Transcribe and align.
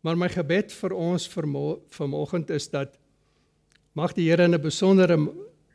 Maar 0.00 0.16
my 0.16 0.28
gebed 0.32 0.72
vir 0.72 0.92
ons 0.96 1.28
vanoggend 1.90 2.50
is 2.50 2.68
dat 2.72 2.96
mag 3.92 4.14
die 4.16 4.30
Here 4.30 4.44
in 4.44 4.54
'n 4.54 4.62
besondere 4.62 5.18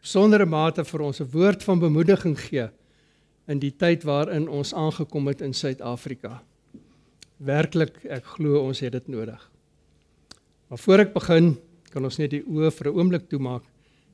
besondere 0.02 0.46
mate 0.46 0.84
vir 0.86 1.02
ons 1.02 1.20
'n 1.22 1.30
woord 1.32 1.64
van 1.64 1.80
bemoediging 1.80 2.38
gee 2.40 2.70
in 3.48 3.60
die 3.60 3.72
tyd 3.72 4.04
waarin 4.04 4.50
ons 4.50 4.74
aangekom 4.74 5.28
het 5.28 5.42
in 5.42 5.54
Suid-Afrika. 5.54 6.44
Werklik, 7.38 8.06
ek 8.06 8.26
glo 8.26 8.60
ons 8.66 8.80
het 8.80 8.92
dit 8.92 9.08
nodig. 9.08 9.52
Maar 10.68 10.78
voor 10.78 11.00
ek 11.00 11.14
begin, 11.14 11.58
kan 11.90 12.04
ons 12.04 12.18
net 12.18 12.30
die 12.30 12.44
oë 12.44 12.72
vir 12.72 12.88
'n 12.88 12.96
oomblik 12.98 13.30
toemaak 13.30 13.64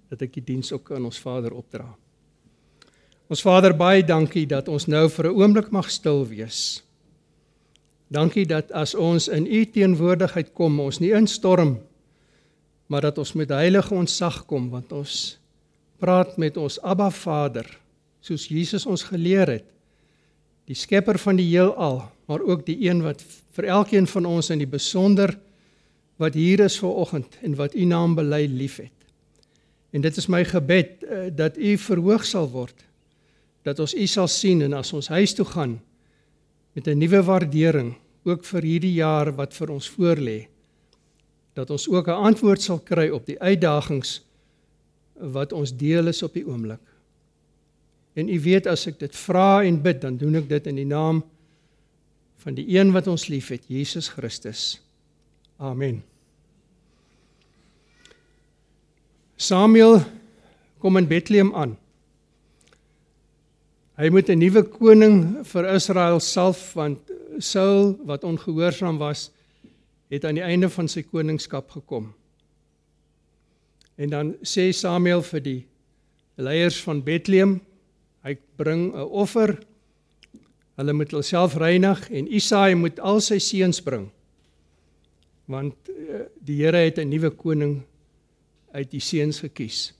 dat 0.09 0.21
ek 0.21 0.33
die 0.33 0.43
diens 0.43 0.71
ook 0.71 0.91
aan 0.91 1.05
ons 1.05 1.19
Vader 1.19 1.53
opdra. 1.53 1.95
Ons 3.29 3.41
Vader, 3.41 3.73
baie 3.73 4.03
dankie 4.03 4.45
dat 4.45 4.67
ons 4.67 4.87
nou 4.87 5.09
vir 5.09 5.25
'n 5.27 5.35
oomblik 5.35 5.71
mag 5.71 5.89
stil 5.89 6.27
wees. 6.27 6.83
Dankie 8.11 8.45
dat 8.45 8.71
as 8.75 8.95
ons 8.95 9.29
in 9.31 9.45
U 9.47 9.63
teenwoordigheid 9.65 10.51
kom, 10.53 10.79
ons 10.83 10.99
nie 10.99 11.13
instorm 11.15 11.77
maar 12.91 13.05
dat 13.07 13.17
ons 13.23 13.31
met 13.39 13.49
heilige 13.55 13.93
ontsag 13.95 14.41
kom 14.49 14.67
want 14.69 14.91
ons 14.91 15.37
praat 16.03 16.35
met 16.37 16.57
ons 16.59 16.75
Abba 16.83 17.07
Vader 17.09 17.67
soos 18.19 18.49
Jesus 18.51 18.85
ons 18.85 19.05
geleer 19.07 19.47
het 19.47 19.69
die 20.67 20.75
skepper 20.75 21.19
van 21.23 21.39
die 21.39 21.47
heelal 21.47 22.01
maar 22.27 22.43
ook 22.43 22.65
die 22.67 22.77
een 22.83 22.99
wat 23.05 23.23
vir 23.55 23.69
elkeen 23.79 24.07
van 24.07 24.27
ons 24.27 24.51
in 24.51 24.59
die 24.59 24.69
besonder 24.69 25.33
wat 26.21 26.37
hier 26.37 26.61
is 26.67 26.77
ver 26.79 26.93
oggend 27.01 27.37
en 27.41 27.55
wat 27.59 27.75
u 27.75 27.85
naam 27.85 28.13
bely 28.15 28.45
liefhet. 28.45 28.93
En 29.91 30.01
dit 30.01 30.17
is 30.17 30.27
my 30.31 30.43
gebed 30.45 31.01
uh, 31.03 31.27
dat 31.35 31.57
u 31.57 31.77
verhoog 31.77 32.25
sal 32.25 32.49
word 32.51 32.85
dat 33.65 33.79
ons 33.79 33.93
u 33.93 34.05
sal 34.09 34.29
sien 34.31 34.61
en 34.65 34.73
as 34.73 34.93
ons 34.93 35.11
huis 35.13 35.33
toe 35.37 35.45
gaan 35.45 35.79
met 36.73 36.87
'n 36.87 36.97
nuwe 36.97 37.23
waardering 37.23 37.95
ook 38.23 38.45
vir 38.45 38.61
hierdie 38.61 38.93
jaar 38.99 39.31
wat 39.35 39.53
vir 39.57 39.71
ons 39.73 39.89
voorlê 39.89 40.39
dat 41.53 41.69
ons 41.69 41.87
ook 41.89 42.07
'n 42.07 42.23
antwoord 42.31 42.61
sal 42.61 42.79
kry 42.79 43.09
op 43.09 43.25
die 43.25 43.39
uitdagings 43.39 44.21
wat 45.15 45.53
ons 45.53 45.75
deel 45.77 46.07
is 46.07 46.23
op 46.23 46.33
die 46.33 46.47
oomblik. 46.47 46.81
En 48.13 48.29
u 48.29 48.39
weet 48.39 48.67
as 48.67 48.87
ek 48.87 48.99
dit 48.99 49.15
vra 49.15 49.63
en 49.63 49.81
bid, 49.81 50.01
dan 50.01 50.17
doen 50.17 50.35
ek 50.35 50.49
dit 50.49 50.67
in 50.67 50.75
die 50.75 50.85
naam 50.85 51.23
van 52.41 52.55
die 52.57 52.65
een 52.77 52.91
wat 52.91 53.07
ons 53.07 53.27
liefhet, 53.27 53.63
Jesus 53.67 54.09
Christus. 54.09 54.81
Amen. 55.57 56.03
Samuel 59.35 60.01
kom 60.79 60.97
in 60.97 61.07
Bethlehem 61.07 61.53
aan. 61.55 61.77
Hy 64.01 64.09
moet 64.09 64.29
'n 64.33 64.39
nuwe 64.41 64.63
koning 64.65 65.45
vir 65.45 65.65
Israel 65.75 66.19
self 66.19 66.73
want 66.73 66.97
Saul 67.37 67.99
wat 68.01 68.23
ongehoorsaam 68.23 68.97
was, 68.97 69.29
het 70.09 70.25
aan 70.25 70.39
die 70.39 70.43
einde 70.43 70.69
van 70.69 70.87
sy 70.87 71.03
koningskap 71.03 71.69
gekom. 71.69 72.13
En 73.95 74.09
dan 74.09 74.33
sê 74.41 74.71
Samuel 74.73 75.21
vir 75.21 75.41
die 75.41 75.65
leiers 76.35 76.81
van 76.81 77.03
Bethlehem, 77.03 77.61
hy 78.23 78.37
bring 78.57 78.89
'n 78.95 79.05
offer. 79.05 79.59
Hulle 80.77 80.93
moet 80.93 81.11
hulself 81.11 81.55
reinig 81.55 82.09
en 82.09 82.33
Isaai 82.33 82.75
moet 82.75 82.99
al 82.99 83.21
sy 83.21 83.37
seuns 83.37 83.81
bring. 83.81 84.09
Want 85.45 85.75
eh, 85.89 86.25
die 86.41 86.63
Here 86.63 86.77
het 86.77 86.97
'n 86.97 87.09
nuwe 87.09 87.29
koning 87.29 87.83
uit 88.73 88.91
die 88.91 88.99
seuns 88.99 89.39
gekies. 89.39 89.93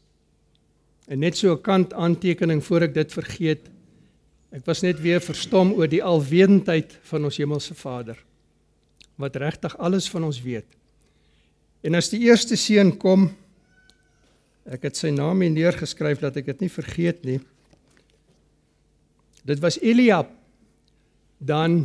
En 1.08 1.20
net 1.20 1.38
so 1.38 1.54
'n 1.54 1.62
kant 1.62 1.94
aantekening 1.94 2.64
voor 2.64 2.82
ek 2.82 2.94
dit 2.94 3.14
vergeet. 3.14 3.70
Ek 4.52 4.66
was 4.68 4.82
net 4.84 5.00
weer 5.00 5.22
verstom 5.24 5.72
oor 5.78 5.88
die 5.88 6.04
alwetendheid 6.04 6.98
van 7.08 7.24
ons 7.30 7.40
hemelse 7.40 7.76
Vader 7.78 8.20
wat 9.22 9.38
regtig 9.38 9.76
alles 9.78 10.08
van 10.10 10.24
ons 10.26 10.40
weet. 10.42 10.66
En 11.86 11.94
as 11.98 12.10
die 12.10 12.24
eerste 12.26 12.58
seun 12.58 12.90
kom, 12.98 13.28
ek 14.66 14.88
het 14.88 14.98
sy 14.98 15.12
naam 15.14 15.44
hier 15.44 15.54
neergeskryf 15.54 16.24
dat 16.24 16.40
ek 16.42 16.48
dit 16.50 16.64
nie 16.66 16.72
vergeet 16.74 17.22
nie. 17.28 17.38
Dit 19.46 19.62
was 19.62 19.78
Eliab. 19.82 20.30
Dan 21.38 21.84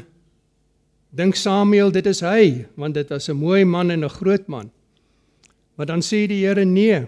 dink 1.16 1.36
Samuel 1.36 1.92
dit 1.92 2.08
is 2.08 2.20
hy, 2.24 2.66
want 2.76 2.96
dit 2.96 3.08
was 3.08 3.28
'n 3.28 3.36
mooi 3.36 3.64
man 3.64 3.90
en 3.90 4.04
'n 4.04 4.16
groot 4.16 4.48
man. 4.48 4.70
Maar 5.76 5.86
dan 5.86 6.00
sê 6.00 6.26
die 6.26 6.44
Here 6.44 6.64
nee. 6.64 7.06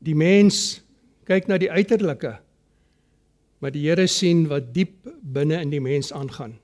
Die 0.00 0.14
mens 0.14 0.80
kyk 1.24 1.48
na 1.48 1.58
die 1.58 1.70
uiterlike 1.70 2.38
maar 3.58 3.74
die 3.74 3.88
Here 3.88 4.06
sien 4.06 4.46
wat 4.50 4.72
diep 4.74 5.08
binne 5.22 5.60
in 5.60 5.70
die 5.70 5.82
mens 5.82 6.12
aangaan. 6.12 6.58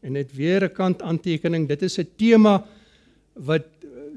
En 0.00 0.12
net 0.12 0.34
weer 0.34 0.62
'n 0.62 0.72
kant 0.72 1.02
aantekening, 1.02 1.68
dit 1.68 1.82
is 1.82 1.98
'n 1.98 2.08
tema 2.16 2.64
wat 3.34 3.66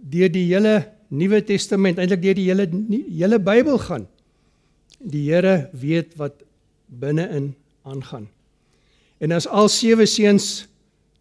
deur 0.10 0.32
die 0.32 0.54
hele 0.54 0.92
Nuwe 1.10 1.44
Testament, 1.44 1.98
eintlik 1.98 2.22
deur 2.22 2.36
die 2.36 2.50
hele 2.50 2.70
hele 3.18 3.40
Bybel 3.40 3.78
gaan. 3.78 4.08
Die 5.00 5.32
Here 5.32 5.70
weet 5.72 6.16
wat 6.16 6.44
binne-in 6.86 7.56
aangaan. 7.84 8.30
En 9.18 9.32
as 9.32 9.48
al 9.48 9.68
sewe 9.68 10.06
seuns 10.06 10.68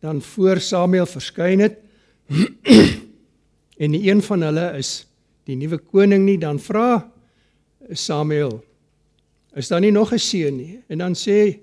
dan 0.01 0.23
voor 0.23 0.61
Samuel 0.61 1.07
verskyn 1.07 1.59
het 1.59 1.79
en 3.83 3.91
die 3.91 4.11
een 4.11 4.23
van 4.23 4.43
hulle 4.43 4.77
is 4.79 5.07
die 5.45 5.57
nuwe 5.57 5.79
koning 5.79 6.25
nie, 6.25 6.39
dan 6.39 6.61
vra 6.61 7.11
Samuel 7.91 8.61
is 9.59 9.69
daar 9.69 9.81
nie 9.81 9.91
nog 9.91 10.13
'n 10.13 10.19
seun 10.19 10.57
nie. 10.57 10.83
En 10.89 10.99
dan 10.99 11.15
sê 11.15 11.59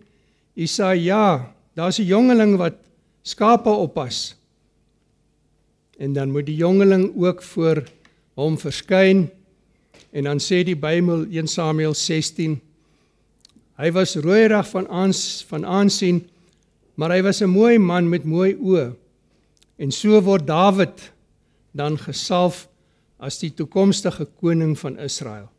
Isaia, 0.53 0.93
ja, 0.93 1.55
daar's 1.73 1.99
'n 1.99 2.05
jongeling 2.05 2.57
wat 2.57 2.75
skape 3.21 3.69
oppas. 3.69 4.35
En 5.97 6.13
dan 6.13 6.31
moet 6.31 6.45
die 6.45 6.55
jongeling 6.55 7.13
ook 7.15 7.43
voor 7.43 7.83
hom 8.33 8.57
verskyn. 8.57 9.29
En 10.11 10.23
dan 10.23 10.39
sê 10.39 10.63
die 10.63 10.75
Bybel 10.75 11.25
1 11.29 11.47
Samuel 11.47 11.93
16 11.93 12.61
Hy 13.75 13.91
was 13.91 14.15
rooierig 14.15 14.69
van 14.71 14.87
aans 14.87 15.43
van 15.49 15.65
aansien, 15.65 16.29
maar 16.95 17.11
hy 17.11 17.21
was 17.21 17.41
'n 17.41 17.51
mooi 17.51 17.77
man 17.77 18.09
met 18.09 18.23
mooi 18.23 18.55
oë. 18.55 18.95
En 19.75 19.91
so 19.91 20.21
word 20.21 20.47
Dawid 20.47 21.11
dan 21.71 21.97
gesalf 21.97 22.69
as 23.19 23.39
die 23.39 23.53
toekomstige 23.53 24.25
koning 24.39 24.79
van 24.79 24.97
Israel. 24.99 25.49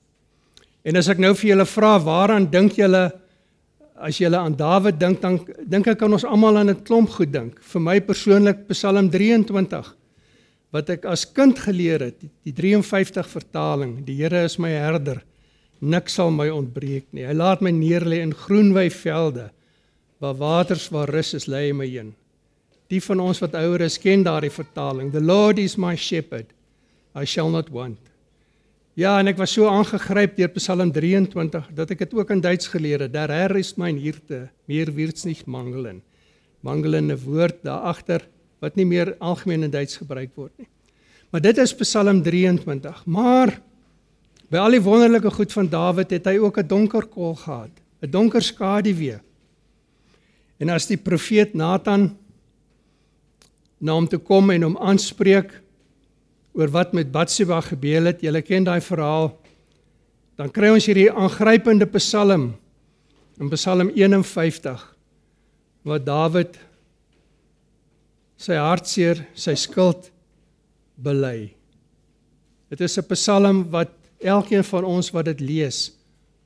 En 0.87 0.99
as 0.99 1.09
ek 1.11 1.19
nou 1.19 1.33
vir 1.35 1.51
julle 1.51 1.67
vra, 1.67 1.97
waaraan 1.99 2.47
dink 2.51 2.77
julle 2.79 3.09
as 3.97 4.19
julle 4.21 4.39
aan 4.39 4.55
Dawid 4.55 4.99
dink, 5.01 5.23
dan 5.23 5.39
dink 5.65 5.89
ek 5.91 5.99
kan 6.03 6.13
ons 6.13 6.27
almal 6.29 6.61
aan 6.61 6.71
'n 6.71 6.85
klomp 6.85 7.11
goed 7.11 7.33
dink. 7.33 7.59
Vir 7.61 7.81
my 7.81 7.99
persoonlik 8.01 8.69
Psalm 8.69 9.11
23 9.11 9.95
wat 10.73 10.91
ek 10.91 11.05
as 11.05 11.25
kind 11.25 11.59
geleer 11.59 12.01
het, 12.01 12.21
die 12.45 12.53
53 12.53 13.27
vertaling. 13.27 14.05
Die 14.05 14.17
Here 14.17 14.45
is 14.45 14.59
my 14.59 14.71
herder. 14.71 15.23
Niks 15.81 16.15
sal 16.15 16.31
my 16.31 16.49
ontbreek 16.49 17.07
nie. 17.13 17.25
Hy 17.25 17.33
laat 17.33 17.63
my 17.63 17.71
neerlê 17.71 18.21
in 18.21 18.35
groenwy 18.35 18.91
velde 18.91 19.51
waar 20.19 20.35
waters 20.35 20.89
waar 20.89 21.09
rus 21.09 21.35
is, 21.35 21.47
lê 21.47 21.73
my 21.73 21.87
heen. 21.87 22.15
Die 22.89 23.01
van 23.01 23.21
ons 23.21 23.41
wat 23.41 23.55
ouer 23.55 23.81
is, 23.81 23.99
ken 23.99 24.23
daardie 24.23 24.51
vertaling. 24.51 25.13
The 25.13 25.21
Lord 25.21 25.59
is 25.59 25.77
my 25.77 25.97
shepherd. 25.97 26.47
I 27.15 27.25
shall 27.25 27.51
not 27.51 27.71
want. 27.71 27.99
Ja, 28.97 29.19
en 29.21 29.29
ek 29.29 29.37
was 29.37 29.53
so 29.53 29.69
aangegryp 29.69 30.39
deur 30.39 30.49
Psalm 30.55 30.89
23 30.89 31.67
dat 31.77 31.91
ek 31.93 32.07
dit 32.07 32.15
ook 32.17 32.31
in 32.33 32.41
Duits 32.41 32.71
geleer 32.73 33.03
het. 33.05 33.13
Der 33.13 33.29
Herr 33.29 33.53
is 33.61 33.75
mein 33.77 33.99
Hirte, 34.01 34.47
mir 34.65 34.89
wird's 34.97 35.27
nicht 35.29 35.45
mangeln. 35.45 36.01
'n 36.65 37.19
woord 37.21 37.61
daar 37.63 37.93
agter 37.93 38.25
wat 38.59 38.75
nie 38.77 38.87
meer 38.87 39.15
algemeen 39.21 39.65
in 39.65 39.71
Duits 39.71 39.99
gebruik 40.01 40.31
word 40.35 40.53
nie. 40.57 40.69
Maar 41.31 41.41
dit 41.41 41.59
is 41.59 41.75
Psalm 41.75 42.23
23. 42.23 43.05
Maar 43.05 43.61
by 44.49 44.57
al 44.57 44.71
die 44.71 44.81
wonderlike 44.81 45.31
goed 45.31 45.53
van 45.53 45.69
Dawid 45.69 46.11
het 46.11 46.25
hy 46.25 46.39
ook 46.39 46.57
'n 46.57 46.67
donker 46.67 47.05
kol 47.05 47.35
gehad, 47.35 47.77
'n 48.01 48.11
donker 48.11 48.43
skaduwee. 48.43 49.21
En 50.59 50.71
as 50.71 50.87
die 50.87 50.97
profeet 50.97 51.55
Nathan 51.55 52.17
na 53.79 53.93
hom 53.93 54.09
toe 54.09 54.21
kom 54.21 54.51
en 54.51 54.63
hom 54.63 54.79
aanspreek 54.79 55.66
oor 56.57 56.73
wat 56.73 56.95
met 56.97 57.13
Batsheba 57.13 57.61
gebeur 57.61 58.09
het. 58.09 58.23
Julle 58.25 58.41
ken 58.43 58.65
daai 58.65 58.81
verhaal. 58.81 59.31
Dan 60.37 60.53
kry 60.53 60.73
ons 60.73 60.89
hierdie 60.89 61.11
aangrypende 61.13 61.89
Psalm 61.97 62.55
in 63.37 63.53
Psalm 63.53 63.93
51 63.93 64.85
waar 65.87 66.01
Dawid 66.03 66.57
sy 68.41 68.57
hartseer, 68.59 69.23
sy 69.39 69.55
skuld 69.57 70.11
bely. 70.97 71.55
Dit 72.69 72.81
is 72.81 72.99
'n 72.99 73.07
Psalm 73.13 73.71
wat 73.71 73.93
elkeen 74.21 74.65
van 74.65 74.85
ons 74.85 75.11
wat 75.13 75.25
dit 75.25 75.41
lees, 75.41 75.93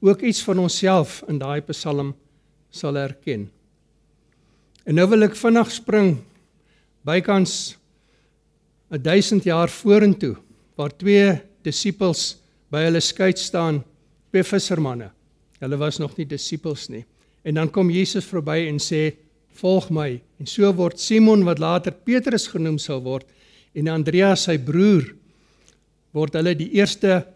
ook 0.01 0.21
iets 0.21 0.43
van 0.43 0.59
onsself 0.59 1.23
in 1.29 1.39
daai 1.39 1.61
Psalm 1.61 2.15
sal 2.71 2.95
herken. 2.95 3.51
En 4.85 4.95
nou 4.95 5.07
wil 5.09 5.23
ek 5.23 5.37
vinnig 5.37 5.71
spring 5.71 6.19
bykans 7.05 7.80
1000 8.99 9.45
jaar 9.45 9.71
vorentoe 9.71 10.37
waar 10.77 10.91
twee 10.97 11.39
disippels 11.63 12.41
by 12.71 12.85
hulle 12.87 13.01
skei 13.01 13.33
staan, 13.37 13.83
twee 14.31 14.43
vissermanne. 14.47 15.11
Hulle 15.61 15.77
was 15.77 15.99
nog 15.99 16.17
nie 16.17 16.27
disippels 16.27 16.89
nie. 16.89 17.05
En 17.45 17.55
dan 17.55 17.71
kom 17.71 17.91
Jesus 17.91 18.25
verby 18.25 18.67
en 18.69 18.79
sê: 18.79 19.17
"Volg 19.61 19.91
my." 19.91 20.21
En 20.41 20.47
so 20.47 20.73
word 20.73 21.01
Simon 21.01 21.45
wat 21.45 21.59
later 21.59 21.93
Petrus 21.93 22.49
genoem 22.49 22.79
sou 22.79 23.01
word 23.01 23.27
en 23.75 23.89
Andreas 23.89 24.45
sy 24.45 24.59
broer 24.59 25.15
word 26.13 26.35
hulle 26.35 26.55
die 26.55 26.73
eerste 26.75 27.27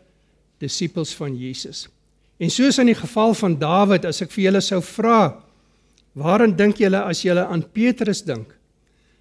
disippels 0.58 1.14
van 1.14 1.36
Jesus. 1.36 1.88
En 2.38 2.50
soos 2.50 2.78
in 2.78 2.86
die 2.86 2.98
geval 2.98 3.34
van 3.34 3.58
Dawid, 3.58 4.04
as 4.04 4.22
ek 4.22 4.32
vir 4.34 4.48
julle 4.48 4.60
sou 4.60 4.80
vra, 4.82 5.42
waarin 6.14 6.56
dink 6.56 6.80
julle 6.82 7.04
as 7.06 7.22
julle 7.22 7.46
aan 7.46 7.62
Petrus 7.62 8.22
dink? 8.26 8.48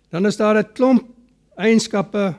Dan 0.10 0.26
is 0.26 0.38
daar 0.38 0.58
'n 0.58 0.74
klomp 0.74 1.13
eienskappe 1.60 2.34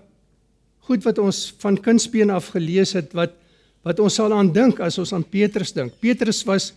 goed 0.88 1.04
wat 1.06 1.18
ons 1.22 1.46
van 1.62 1.78
kindsbeen 1.80 2.32
af 2.34 2.52
gelees 2.54 2.94
het 2.96 3.14
wat 3.16 3.40
wat 3.84 4.00
ons 4.00 4.14
sal 4.16 4.32
aan 4.32 4.48
dink 4.48 4.78
as 4.80 4.96
ons 4.96 5.12
aan 5.12 5.26
Petrus 5.28 5.74
dink. 5.76 5.92
Petrus 6.00 6.40
was 6.48 6.70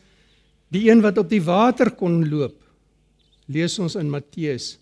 die 0.68 0.89
een 0.89 1.00
wat 1.00 1.18
op 1.22 1.30
die 1.31 1.39
water 1.39 1.94
kon 1.95 2.19
loop. 2.28 2.57
Lees 3.48 3.78
ons 3.80 3.95
in 3.95 4.10
Matteus. 4.12 4.74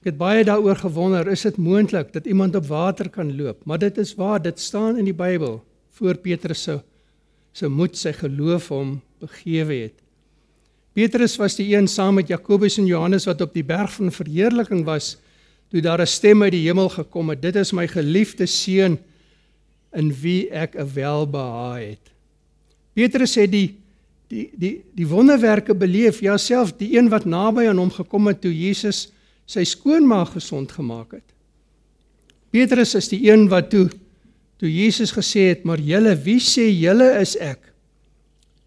Ek 0.00 0.08
het 0.08 0.16
baie 0.16 0.44
daaroor 0.46 0.78
gewonder, 0.80 1.28
is 1.28 1.44
dit 1.44 1.58
moontlik 1.60 2.14
dat 2.14 2.24
iemand 2.24 2.56
op 2.56 2.64
water 2.70 3.10
kan 3.12 3.28
loop? 3.36 3.60
Maar 3.68 3.82
dit 3.82 3.98
is 4.00 4.14
waar, 4.16 4.40
dit 4.40 4.56
staan 4.56 4.96
in 4.96 5.04
die 5.10 5.16
Bybel 5.16 5.58
voor 5.98 6.16
Petrus 6.22 6.62
se 6.62 6.80
se 7.52 7.68
moed 7.68 7.96
sy 7.98 8.12
geloof 8.14 8.68
hom 8.70 8.98
begewe 9.18 9.82
het. 9.88 9.96
Petrus 10.94 11.34
was 11.40 11.56
die 11.58 11.72
een 11.74 11.88
saam 11.90 12.14
met 12.20 12.28
Jakobus 12.30 12.78
en 12.78 12.86
Johannes 12.86 13.26
wat 13.26 13.40
op 13.42 13.52
die 13.54 13.64
berg 13.66 13.90
van 13.96 14.12
verheerliking 14.14 14.84
was 14.86 15.16
toe 15.70 15.80
daar 15.80 16.00
'n 16.00 16.06
stem 16.06 16.42
uit 16.42 16.52
die 16.52 16.66
hemel 16.66 16.88
gekom 16.88 17.28
het. 17.28 17.42
Dit 17.42 17.56
is 17.56 17.72
my 17.72 17.88
geliefde 17.88 18.46
seun 18.46 18.98
in 19.92 20.12
wie 20.20 20.50
ek 20.50 20.74
'n 20.74 20.92
welbehae 20.94 21.84
het. 21.84 22.10
Petrus 22.92 23.34
het 23.34 23.50
die 23.52 23.76
die 24.28 24.50
die 24.56 24.84
die 24.94 25.06
wonderwerke 25.06 25.74
beleef, 25.74 26.20
ja 26.20 26.36
self 26.36 26.72
die 26.76 26.96
een 26.98 27.08
wat 27.08 27.24
naby 27.24 27.66
aan 27.68 27.78
hom 27.78 27.90
gekom 27.90 28.26
het 28.26 28.40
toe 28.40 28.52
Jesus 28.52 29.12
sy 29.46 29.64
skoonma 29.64 30.24
gesond 30.24 30.72
gemaak 30.72 31.12
het. 31.12 31.24
Petrus 32.50 32.94
is 32.94 33.08
die 33.08 33.30
een 33.30 33.48
wat 33.48 33.70
toe 33.70 33.88
toe 34.58 34.68
Jesus 34.74 35.12
gesê 35.12 35.48
het, 35.48 35.64
"Maar 35.64 35.78
julle, 35.78 36.16
wie 36.16 36.40
sê 36.40 36.66
julle 36.68 37.20
is 37.20 37.36
ek?" 37.36 37.72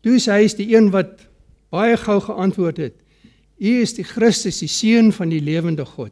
Toe 0.02 0.20
sê 0.20 0.32
hy 0.32 0.44
is 0.44 0.56
die 0.56 0.76
een 0.76 0.90
wat 0.90 1.28
baie 1.70 1.98
gou 1.98 2.20
geantwoord 2.20 2.78
het, 2.78 2.94
"U 3.60 3.82
is 3.82 3.94
die 3.94 4.04
Christus, 4.04 4.60
die 4.60 4.68
seun 4.68 5.12
van 5.12 5.30
die 5.30 5.42
lewende 5.42 5.86
God." 5.86 6.12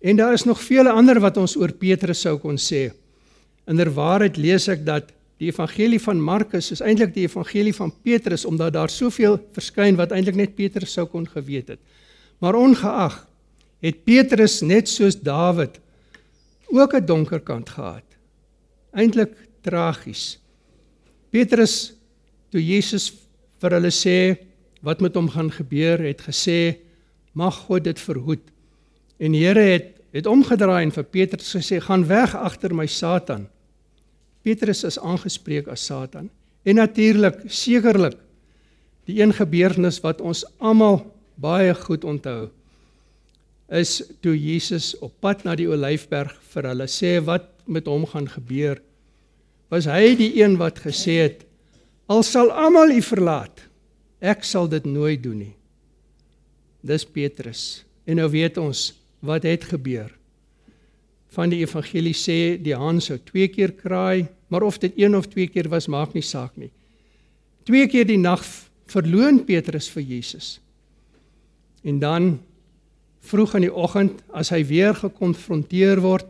En 0.00 0.16
daar 0.16 0.32
is 0.32 0.44
nog 0.44 0.62
vele 0.62 0.90
ander 0.90 1.20
wat 1.20 1.36
ons 1.36 1.56
oor 1.56 1.72
Petrus 1.72 2.20
sou 2.24 2.38
kon 2.40 2.56
sê. 2.56 2.88
Inderwaarheid 3.68 4.36
lees 4.40 4.68
ek 4.72 4.84
dat 4.86 5.12
die 5.40 5.48
evangelie 5.48 6.00
van 6.00 6.20
Markus 6.20 6.70
is 6.72 6.82
eintlik 6.84 7.12
die 7.14 7.26
evangelie 7.28 7.74
van 7.76 7.92
Petrus 8.04 8.44
omdat 8.48 8.74
daar 8.76 8.92
soveel 8.92 9.38
verskyn 9.56 9.96
wat 10.00 10.12
eintlik 10.12 10.36
net 10.36 10.56
Petrus 10.56 10.92
sou 10.96 11.06
kon 11.08 11.26
geweet 11.28 11.76
het. 11.76 11.80
Maar 12.40 12.56
ongeag 12.56 13.26
het 13.84 14.04
Petrus 14.04 14.60
net 14.60 14.88
soos 14.88 15.20
Dawid 15.20 15.80
ook 16.70 16.94
'n 16.94 17.06
donker 17.06 17.40
kant 17.40 17.68
gehad. 17.68 18.04
Eintlik 18.92 19.32
tragies. 19.62 20.38
Petrus 21.30 21.92
toe 22.50 22.60
Jesus 22.60 23.12
vir 23.60 23.70
hulle 23.70 23.92
sê 23.92 24.36
wat 24.82 25.00
met 25.00 25.14
hom 25.14 25.28
gaan 25.28 25.50
gebeur, 25.50 25.98
het 25.98 26.20
gesê 26.20 26.80
mag 27.32 27.54
God 27.68 27.84
dit 27.84 28.00
verhoed. 28.00 28.42
En 29.20 29.36
die 29.36 29.44
Here 29.44 29.66
het 29.74 29.96
het 30.10 30.26
omgedraai 30.26 30.82
en 30.82 30.90
vir 30.90 31.04
Petrus 31.06 31.52
gesê 31.54 31.78
gaan 31.84 32.02
weg 32.08 32.32
agter 32.34 32.72
my 32.74 32.88
Satan. 32.90 33.44
Petrus 34.42 34.82
is 34.88 34.98
aangespreek 34.98 35.68
as 35.70 35.84
Satan. 35.86 36.26
En 36.66 36.80
natuurlik, 36.80 37.44
sekerlik 37.46 38.16
die 39.06 39.20
een 39.22 39.32
gebeurtenis 39.34 40.00
wat 40.04 40.20
ons 40.20 40.42
almal 40.58 41.02
baie 41.40 41.74
goed 41.74 42.04
onthou 42.04 42.50
is 43.70 44.00
toe 44.22 44.34
Jesus 44.34 44.92
op 44.98 45.14
pad 45.22 45.44
na 45.46 45.54
die 45.58 45.68
Olyfberg 45.70 46.34
vir 46.52 46.68
hulle 46.72 46.88
sê 46.90 47.18
wat 47.24 47.46
met 47.70 47.86
hom 47.90 48.06
gaan 48.10 48.26
gebeur 48.30 48.80
was 49.70 49.86
hy 49.90 50.16
die 50.18 50.32
een 50.40 50.58
wat 50.60 50.82
gesê 50.82 51.20
het 51.22 51.44
al 52.10 52.24
sal 52.26 52.50
almal 52.50 52.90
u 52.90 53.00
verlaat 53.06 53.62
ek 54.20 54.42
sal 54.46 54.68
dit 54.70 54.86
nooit 54.90 55.22
doen 55.22 55.44
nie 55.46 55.54
dis 56.86 57.06
Petrus 57.06 57.84
en 58.10 58.18
nou 58.18 58.26
weet 58.32 58.58
ons 58.58 58.90
wat 59.20 59.44
het 59.48 59.64
gebeur 59.72 60.10
van 61.34 61.52
die 61.52 61.60
evangelie 61.62 62.16
sê 62.16 62.56
die 62.58 62.74
haan 62.76 63.00
sou 63.00 63.18
twee 63.18 63.48
keer 63.48 63.72
kraai 63.76 64.26
maar 64.50 64.66
of 64.66 64.78
dit 64.82 64.96
een 64.98 65.14
of 65.14 65.28
twee 65.30 65.48
keer 65.48 65.68
was 65.68 65.88
maak 65.88 66.14
nie 66.14 66.26
saak 66.26 66.56
nie 66.56 66.72
twee 67.68 67.86
keer 67.88 68.08
die 68.08 68.20
nag 68.20 68.42
verloon 68.90 69.44
Petrus 69.46 69.86
vir 69.92 70.02
Jesus 70.02 70.58
En 71.82 71.98
dan 71.98 72.40
vroeg 73.20 73.54
in 73.54 73.66
die 73.68 73.74
oggend 73.74 74.20
as 74.36 74.52
hy 74.52 74.62
weer 74.68 74.96
gekonfronteer 74.96 76.00
word, 76.04 76.28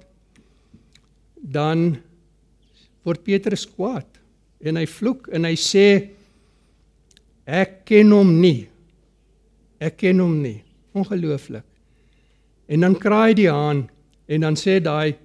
dan 1.34 1.98
word 3.06 3.24
Petrus 3.26 3.64
kwaad 3.66 4.20
en 4.60 4.76
hy 4.76 4.86
vloek 4.90 5.30
en 5.34 5.46
hy 5.48 5.54
sê 5.58 5.86
ek 7.48 7.80
ken 7.88 8.12
hom 8.14 8.34
nie. 8.42 8.68
Ek 9.80 9.96
ken 10.02 10.20
hom 10.20 10.36
nie. 10.42 10.60
Ongelooflik. 10.92 11.64
En 12.70 12.80
dan 12.86 12.94
kraai 12.98 13.34
die 13.34 13.50
haan 13.50 13.88
en 14.30 14.46
dan 14.46 14.56
sê 14.56 14.78
daai 14.78 15.16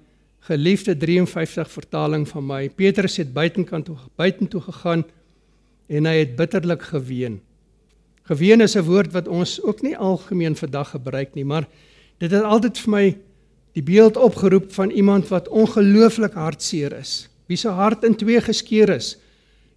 geliefde 0.48 0.96
53 0.98 1.70
vertaling 1.70 2.26
van 2.28 2.46
my 2.46 2.62
Petrus 2.68 3.18
het 3.22 3.32
buitenkant 3.34 3.86
toe 3.86 3.96
buitentoe 4.18 4.60
gegaan 4.60 5.04
en 5.86 6.08
hy 6.10 6.16
het 6.24 6.34
bitterlik 6.38 6.82
geween. 6.90 7.38
Geween 8.26 8.60
is 8.60 8.74
'n 8.74 8.82
woord 8.82 9.12
wat 9.12 9.28
ons 9.28 9.62
ook 9.62 9.82
nie 9.82 9.96
algemeen 9.96 10.56
vandag 10.56 10.90
gebruik 10.90 11.34
nie, 11.34 11.44
maar 11.44 11.68
dit 12.18 12.30
het 12.30 12.42
altyd 12.42 12.78
vir 12.78 12.90
my 12.90 13.16
die 13.72 13.82
beeld 13.82 14.16
opgeroep 14.16 14.72
van 14.72 14.90
iemand 14.90 15.28
wat 15.28 15.48
ongelooflik 15.48 16.34
hartseer 16.34 16.92
is. 16.92 17.28
Wie 17.46 17.56
se 17.56 17.68
hart 17.68 18.04
in 18.04 18.16
twee 18.16 18.40
geskeur 18.40 18.88
is 18.88 19.18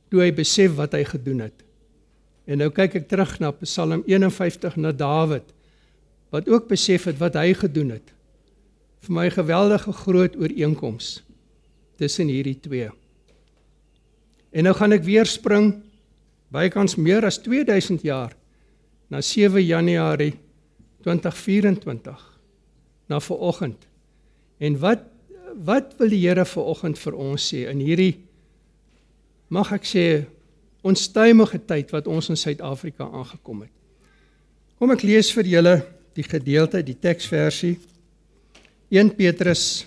toe 0.10 0.21
hy 0.21 0.33
besef 0.33 0.75
wat 0.75 0.92
hy 0.92 1.04
gedoen 1.04 1.39
het. 1.39 1.63
En 2.45 2.57
nou 2.57 2.69
kyk 2.69 2.95
ek 2.95 3.07
terug 3.07 3.39
na 3.39 3.51
Psalm 3.51 4.04
51 4.06 4.75
na 4.75 4.92
Dawid 4.92 5.54
wat 6.29 6.49
ook 6.49 6.67
besef 6.69 7.07
het 7.09 7.17
wat 7.17 7.37
hy 7.39 7.53
gedoen 7.57 7.95
het. 7.97 8.13
Vir 9.05 9.15
my 9.15 9.27
geweldige 9.33 9.91
groot 9.91 10.35
ooreenkoms 10.37 11.21
tussen 11.99 12.27
hierdie 12.31 12.59
twee. 12.59 12.89
En 14.51 14.65
nou 14.65 14.73
gaan 14.75 14.95
ek 14.95 15.05
weer 15.05 15.29
spring 15.29 15.73
bykans 16.53 16.97
meer 16.97 17.25
as 17.25 17.41
2000 17.45 18.01
jaar 18.05 18.33
na 19.09 19.21
7 19.21 19.61
Januarie 19.61 20.33
2024 21.05 22.25
na 23.09 23.19
vanoggend. 23.19 23.87
En 24.57 24.79
wat 24.79 25.05
wat 25.59 25.95
wil 25.97 26.11
die 26.13 26.21
Here 26.21 26.45
vanoggend 26.45 26.99
vir 27.01 27.15
ons 27.18 27.45
sê 27.51 27.65
in 27.68 27.81
hierdie 27.83 28.21
mag 29.49 29.71
ek 29.73 29.87
sê 29.89 30.04
onstuimige 30.85 31.59
tyd 31.68 31.89
wat 31.92 32.07
ons 32.07 32.30
in 32.30 32.37
Suid-Afrika 32.37 33.09
aangekom 33.09 33.65
het. 33.65 33.73
Kom 34.80 34.94
ek 34.94 35.04
lees 35.04 35.33
vir 35.35 35.49
julle 35.49 35.73
die 36.18 36.25
gedeelte, 36.25 36.81
die 36.83 36.97
teksversie 36.97 37.78
1 38.89 39.13
Petrus 39.18 39.85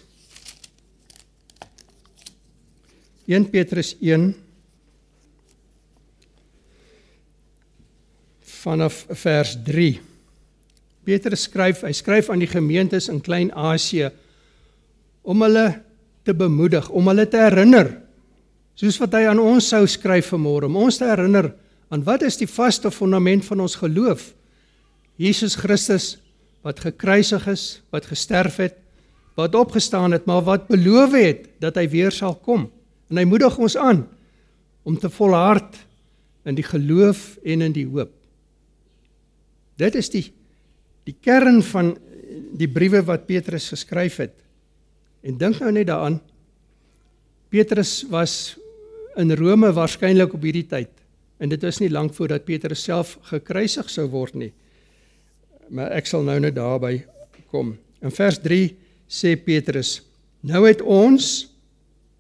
1 3.27 3.51
Petrus 3.51 3.97
1 4.01 4.35
vanaf 8.63 9.07
vers 9.11 9.57
3. 9.67 9.89
Petrus 11.03 11.49
skryf, 11.49 11.83
hy 11.83 11.93
skryf 11.97 12.31
aan 12.31 12.43
die 12.43 12.51
gemeentes 12.51 13.09
in 13.11 13.19
Klein-Asië 13.23 14.13
om 15.27 15.43
hulle 15.43 15.67
te 16.23 16.35
bemoedig, 16.35 16.87
om 16.95 17.11
hulle 17.11 17.27
te 17.27 17.41
herinner 17.43 17.91
soos 18.79 18.99
wat 19.03 19.15
hy 19.19 19.27
aan 19.29 19.41
ons 19.43 19.67
sou 19.69 19.83
skryf 19.91 20.31
vanmôre, 20.33 20.71
om 20.71 20.79
ons 20.87 20.97
te 20.99 21.07
herinner 21.07 21.51
aan 21.93 22.05
wat 22.07 22.23
is 22.27 22.39
die 22.41 22.49
vaste 22.49 22.91
fondament 22.95 23.45
van 23.47 23.61
ons 23.67 23.77
geloof? 23.83 24.31
Jesus 25.21 25.57
Christus 25.59 26.17
wat 26.63 26.81
gekruisig 26.81 27.47
is, 27.51 27.83
wat 27.91 28.07
gesterf 28.07 28.57
het, 28.63 28.77
wat 29.35 29.55
opgestaan 29.55 30.13
het, 30.13 30.27
maar 30.29 30.45
wat 30.47 30.69
beloof 30.69 31.15
het 31.17 31.49
dat 31.63 31.79
hy 31.81 31.89
weer 31.91 32.13
sal 32.15 32.37
kom. 32.37 32.69
En 33.11 33.19
hy 33.21 33.25
moedig 33.29 33.57
ons 33.59 33.77
aan 33.77 34.05
om 34.87 34.99
te 34.99 35.11
volhard 35.11 35.77
in 36.47 36.57
die 36.59 36.67
geloof 36.67 37.37
en 37.45 37.65
in 37.67 37.75
die 37.75 37.87
hoop. 37.87 38.13
Dit 39.81 39.99
is 39.99 40.11
die 40.13 40.29
die 41.03 41.17
kern 41.19 41.59
van 41.67 41.97
die 42.55 42.69
briewe 42.71 43.01
wat 43.03 43.25
Petrus 43.27 43.73
geskryf 43.73 44.21
het. 44.23 44.37
En 45.27 45.35
dink 45.35 45.59
nou 45.59 45.73
net 45.75 45.89
daaraan. 45.89 46.21
Petrus 47.51 48.05
was 48.11 48.55
in 49.19 49.35
Rome 49.35 49.73
waarskynlik 49.75 50.37
op 50.37 50.47
hierdie 50.47 50.69
tyd 50.71 50.93
en 51.43 51.51
dit 51.51 51.65
was 51.67 51.81
nie 51.83 51.91
lank 51.91 52.15
voordat 52.15 52.47
Petrus 52.47 52.85
self 52.87 53.17
gekruisig 53.33 53.91
sou 53.91 54.07
word 54.13 54.39
nie. 54.39 54.53
Maar 55.73 55.95
ek 55.97 56.09
sal 56.11 56.25
nou 56.27 56.37
net 56.43 56.57
daarby 56.59 57.01
kom. 57.53 57.75
In 58.05 58.13
vers 58.13 58.39
3 58.45 58.75
sê 59.09 59.35
Petrus: 59.41 60.03
"Nou 60.45 60.67
het 60.67 60.83
ons, 60.83 61.49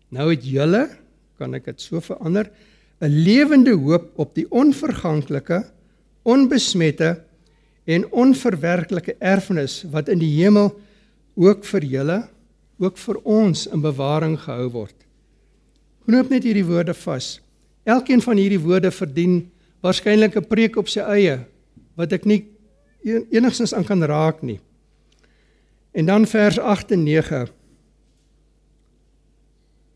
nou 0.08 0.30
het 0.30 0.44
julle, 0.44 0.88
kan 1.38 1.54
ek 1.54 1.64
dit 1.64 1.80
so 1.80 2.00
verander, 2.00 2.50
'n 3.02 3.10
lewende 3.10 3.74
hoop 3.74 4.12
op 4.16 4.34
die 4.34 4.46
onverganklike, 4.50 5.64
onbesmette 6.22 7.20
en 7.84 8.06
onverwerklike 8.12 9.16
erfenis 9.18 9.82
wat 9.90 10.08
in 10.08 10.18
die 10.18 10.42
hemel 10.42 10.70
ook 11.34 11.64
vir 11.64 11.84
julle, 11.84 12.28
ook 12.78 12.96
vir 12.98 13.18
ons 13.24 13.66
in 13.66 13.80
bewaring 13.80 14.38
gehou 14.38 14.68
word. 14.70 14.94
Knoop 16.06 16.30
net 16.30 16.44
hierdie 16.44 16.66
woorde 16.66 16.94
vas. 16.94 17.40
Elkeen 17.84 18.22
van 18.22 18.36
hierdie 18.36 18.60
woorde 18.62 18.90
verdien 18.90 19.50
waarskynlik 19.82 20.36
'n 20.36 20.46
preek 20.46 20.76
op 20.76 20.88
sy 20.88 21.00
eie 21.00 21.44
wat 21.96 22.12
ek 22.12 22.24
nie 22.24 22.51
enigstens 23.04 23.74
aan 23.74 23.84
kan 23.84 24.02
raak 24.04 24.42
nie. 24.42 24.60
En 25.92 26.06
dan 26.06 26.26
vers 26.26 26.58
8 26.58 26.90
en 26.96 27.02
9. 27.02 27.46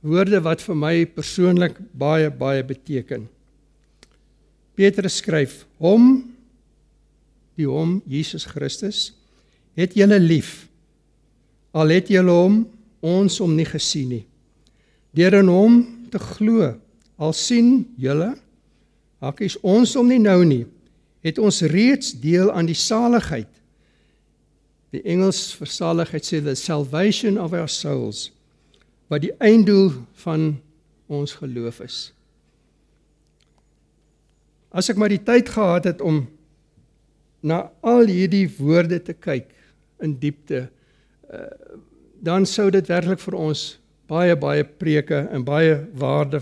Woorde 0.00 0.40
wat 0.40 0.62
vir 0.62 0.76
my 0.76 0.94
persoonlik 1.06 1.78
baie 1.92 2.30
baie 2.30 2.64
beteken. 2.64 3.28
Petrus 4.74 5.16
skryf: 5.22 5.64
"Hom 5.78 6.36
die 7.56 7.68
hom 7.68 8.00
Jesus 8.08 8.44
Christus 8.44 9.10
het 9.76 9.96
julle 9.96 10.18
lief. 10.20 10.66
Al 11.76 11.92
het 11.92 12.08
julle 12.12 12.32
hom 12.32 12.62
ons 13.04 13.38
hom 13.42 13.54
nie 13.56 13.66
gesien 13.68 14.08
nie. 14.12 14.24
Deur 15.16 15.38
in 15.40 15.50
hom 15.52 15.76
te 16.12 16.20
glo, 16.20 16.72
al 17.16 17.32
sien 17.36 17.86
julle, 18.00 18.34
hakkies 19.24 19.56
ons 19.64 19.94
hom 19.96 20.08
nie 20.10 20.20
nou 20.20 20.40
nie, 20.48 20.64
het 21.26 21.38
ons 21.42 21.60
reeds 21.66 22.14
deel 22.22 22.52
aan 22.54 22.68
die 22.68 22.78
saligheid. 22.78 23.50
Die 24.94 25.02
Engels 25.02 25.50
vir 25.58 25.70
saligheid 25.70 26.26
sê 26.26 26.40
the 26.44 26.54
salvation 26.54 27.40
of 27.42 27.56
our 27.56 27.70
souls 27.70 28.30
wat 29.10 29.22
die 29.22 29.34
einddoel 29.42 29.92
van 30.22 30.56
ons 31.06 31.36
geloof 31.38 31.78
is. 31.84 31.98
As 34.74 34.90
ek 34.90 34.98
maar 34.98 35.12
die 35.12 35.22
tyd 35.22 35.50
gehad 35.54 35.86
het 35.86 36.02
om 36.02 36.24
na 37.46 37.68
al 37.86 38.10
hierdie 38.10 38.48
woorde 38.58 38.98
te 39.02 39.14
kyk 39.14 39.52
in 40.02 40.16
diepte, 40.18 40.66
uh, 41.30 41.46
dan 42.18 42.46
sou 42.48 42.66
dit 42.74 42.90
werklik 42.90 43.22
vir 43.22 43.38
ons 43.38 43.64
baie 44.10 44.34
baie 44.38 44.64
preke 44.66 45.22
en 45.34 45.46
baie 45.46 45.78
waarde 45.98 46.40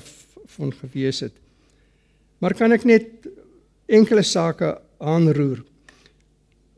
van 0.57 0.73
gewees 0.81 1.21
het. 1.26 1.37
Maar 2.41 2.57
kan 2.57 2.73
ek 2.76 2.88
net 2.88 3.29
enkele 3.87 4.23
sake 4.23 4.75
aanroer 4.99 5.64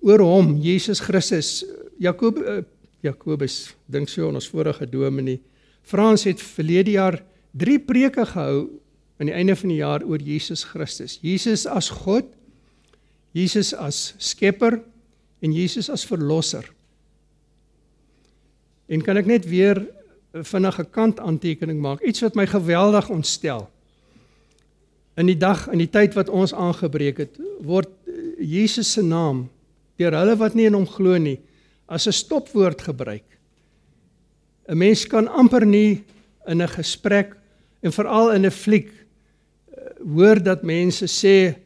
oor 0.03 0.23
hom 0.23 0.57
Jesus 0.63 1.01
Christus 1.01 1.65
Jakob 1.99 2.39
uh, 2.39 2.63
Jakobus 3.05 3.75
dink 3.87 4.09
so 4.09 4.29
ons 4.29 4.49
vorige 4.51 4.87
dominee 4.91 5.41
Frans 5.87 6.25
het 6.27 6.43
verlede 6.43 6.97
jaar 6.97 7.21
3 7.55 7.79
preke 7.87 8.25
gehou 8.27 8.67
aan 9.17 9.31
die 9.31 9.35
einde 9.37 9.55
van 9.57 9.71
die 9.71 9.79
jaar 9.79 10.03
oor 10.05 10.21
Jesus 10.21 10.65
Christus. 10.67 11.19
Jesus 11.23 11.65
as 11.67 11.89
God, 12.03 12.27
Jesus 13.37 13.73
as 13.75 14.15
skepper 14.19 14.81
en 15.41 15.55
Jesus 15.55 15.89
as 15.93 16.05
verlosser. 16.09 16.67
En 18.91 19.03
kan 19.03 19.19
ek 19.21 19.31
net 19.31 19.47
weer 19.49 19.81
vinnige 20.37 20.85
kant 20.93 21.21
aantekening 21.23 21.79
maak, 21.81 22.03
iets 22.05 22.25
wat 22.27 22.37
my 22.37 22.45
geweldig 22.51 23.09
ontstel. 23.15 23.69
In 25.16 25.26
die 25.26 25.38
dag 25.38 25.68
in 25.73 25.80
die 25.80 25.90
tyd 25.90 26.14
wat 26.14 26.28
ons 26.28 26.52
aangebreek 26.54 27.18
het, 27.25 27.38
word 27.64 27.88
Jesus 28.38 28.92
se 28.92 29.02
naam 29.02 29.46
deur 29.96 30.12
hulle 30.12 30.37
wat 30.37 30.54
nie 30.54 30.66
in 30.68 30.76
hom 30.76 30.87
glo 30.87 31.16
nie 31.16 31.38
as 31.88 32.06
'n 32.06 32.12
stopwoord 32.12 32.82
gebruik. 32.82 33.25
'n 34.68 34.78
Mens 34.78 35.06
kan 35.06 35.28
amper 35.28 35.64
nie 35.66 36.04
in 36.46 36.61
'n 36.62 36.68
gesprek 36.68 37.37
en 37.82 37.92
veral 37.92 38.35
in 38.35 38.44
'n 38.44 38.50
fliek 38.50 38.90
eh, 38.90 40.04
hoor 40.04 40.42
dat 40.42 40.62
mense 40.62 41.06
sê 41.06 41.56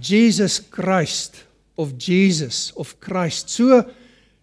Jesus 0.00 0.60
Christ 0.70 1.46
of 1.76 1.92
Jesus 1.98 2.72
of 2.76 2.96
Christ. 3.00 3.50
So 3.50 3.84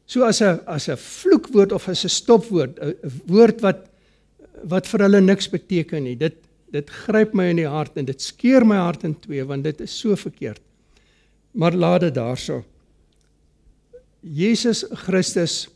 so 0.06 0.24
as 0.24 0.42
'n 0.42 0.60
as 0.68 0.90
'n 0.90 0.98
vloekwoord 0.98 1.72
of 1.72 1.88
as 1.88 2.04
'n 2.04 2.10
stopwoord, 2.10 2.80
'n 2.80 2.96
woord 3.28 3.62
wat 3.62 3.90
wat 4.64 4.88
vir 4.88 5.00
hulle 5.00 5.22
niks 5.22 5.50
beteken 5.50 6.04
nie. 6.04 6.16
Dit 6.16 6.36
dit 6.74 6.90
gryp 7.06 7.36
my 7.38 7.52
in 7.52 7.62
die 7.62 7.70
hart 7.70 7.98
en 8.00 8.08
dit 8.08 8.22
skeur 8.22 8.66
my 8.66 8.80
hart 8.82 9.06
in 9.06 9.14
twee 9.22 9.44
want 9.46 9.66
dit 9.68 9.84
is 9.86 9.94
so 9.94 10.18
verkeerd. 10.18 10.62
Maar 11.54 11.78
laat 11.78 12.08
dit 12.08 12.16
daarso. 12.16 12.64
Jesus 14.22 14.84
Christus 15.06 15.68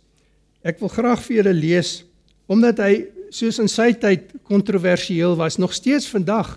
ek 0.66 0.82
wil 0.82 0.92
graag 0.92 1.22
vir 1.28 1.42
julle 1.42 1.54
lees 1.56 1.92
omdat 2.50 2.82
hy 2.82 2.94
soos 3.36 3.60
in 3.60 3.70
sy 3.70 3.92
tyd 4.00 4.32
kontroversieel 4.48 5.36
was, 5.36 5.60
nog 5.60 5.74
steeds 5.76 6.08
vandag 6.08 6.56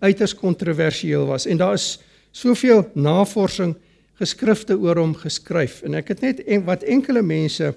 uiters 0.00 0.32
kontroversieel 0.36 1.26
was 1.28 1.46
en 1.46 1.60
daar 1.60 1.76
is 1.76 1.98
soveel 2.36 2.86
navorsing 2.96 3.74
geskrifte 4.16 4.76
oor 4.80 4.98
hom 4.98 5.12
geskryf 5.16 5.82
en 5.86 5.96
ek 6.00 6.14
het 6.14 6.24
net 6.24 6.40
en, 6.46 6.64
wat 6.66 6.84
enkele 6.88 7.22
mense 7.22 7.70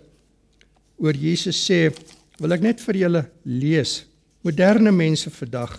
oor 1.00 1.16
Jesus 1.16 1.60
sê, 1.60 1.90
wil 2.40 2.56
ek 2.56 2.64
net 2.64 2.82
vir 2.84 2.98
julle 3.00 3.22
lees. 3.48 4.02
Moderne 4.44 4.92
mense 4.96 5.32
vandag 5.32 5.78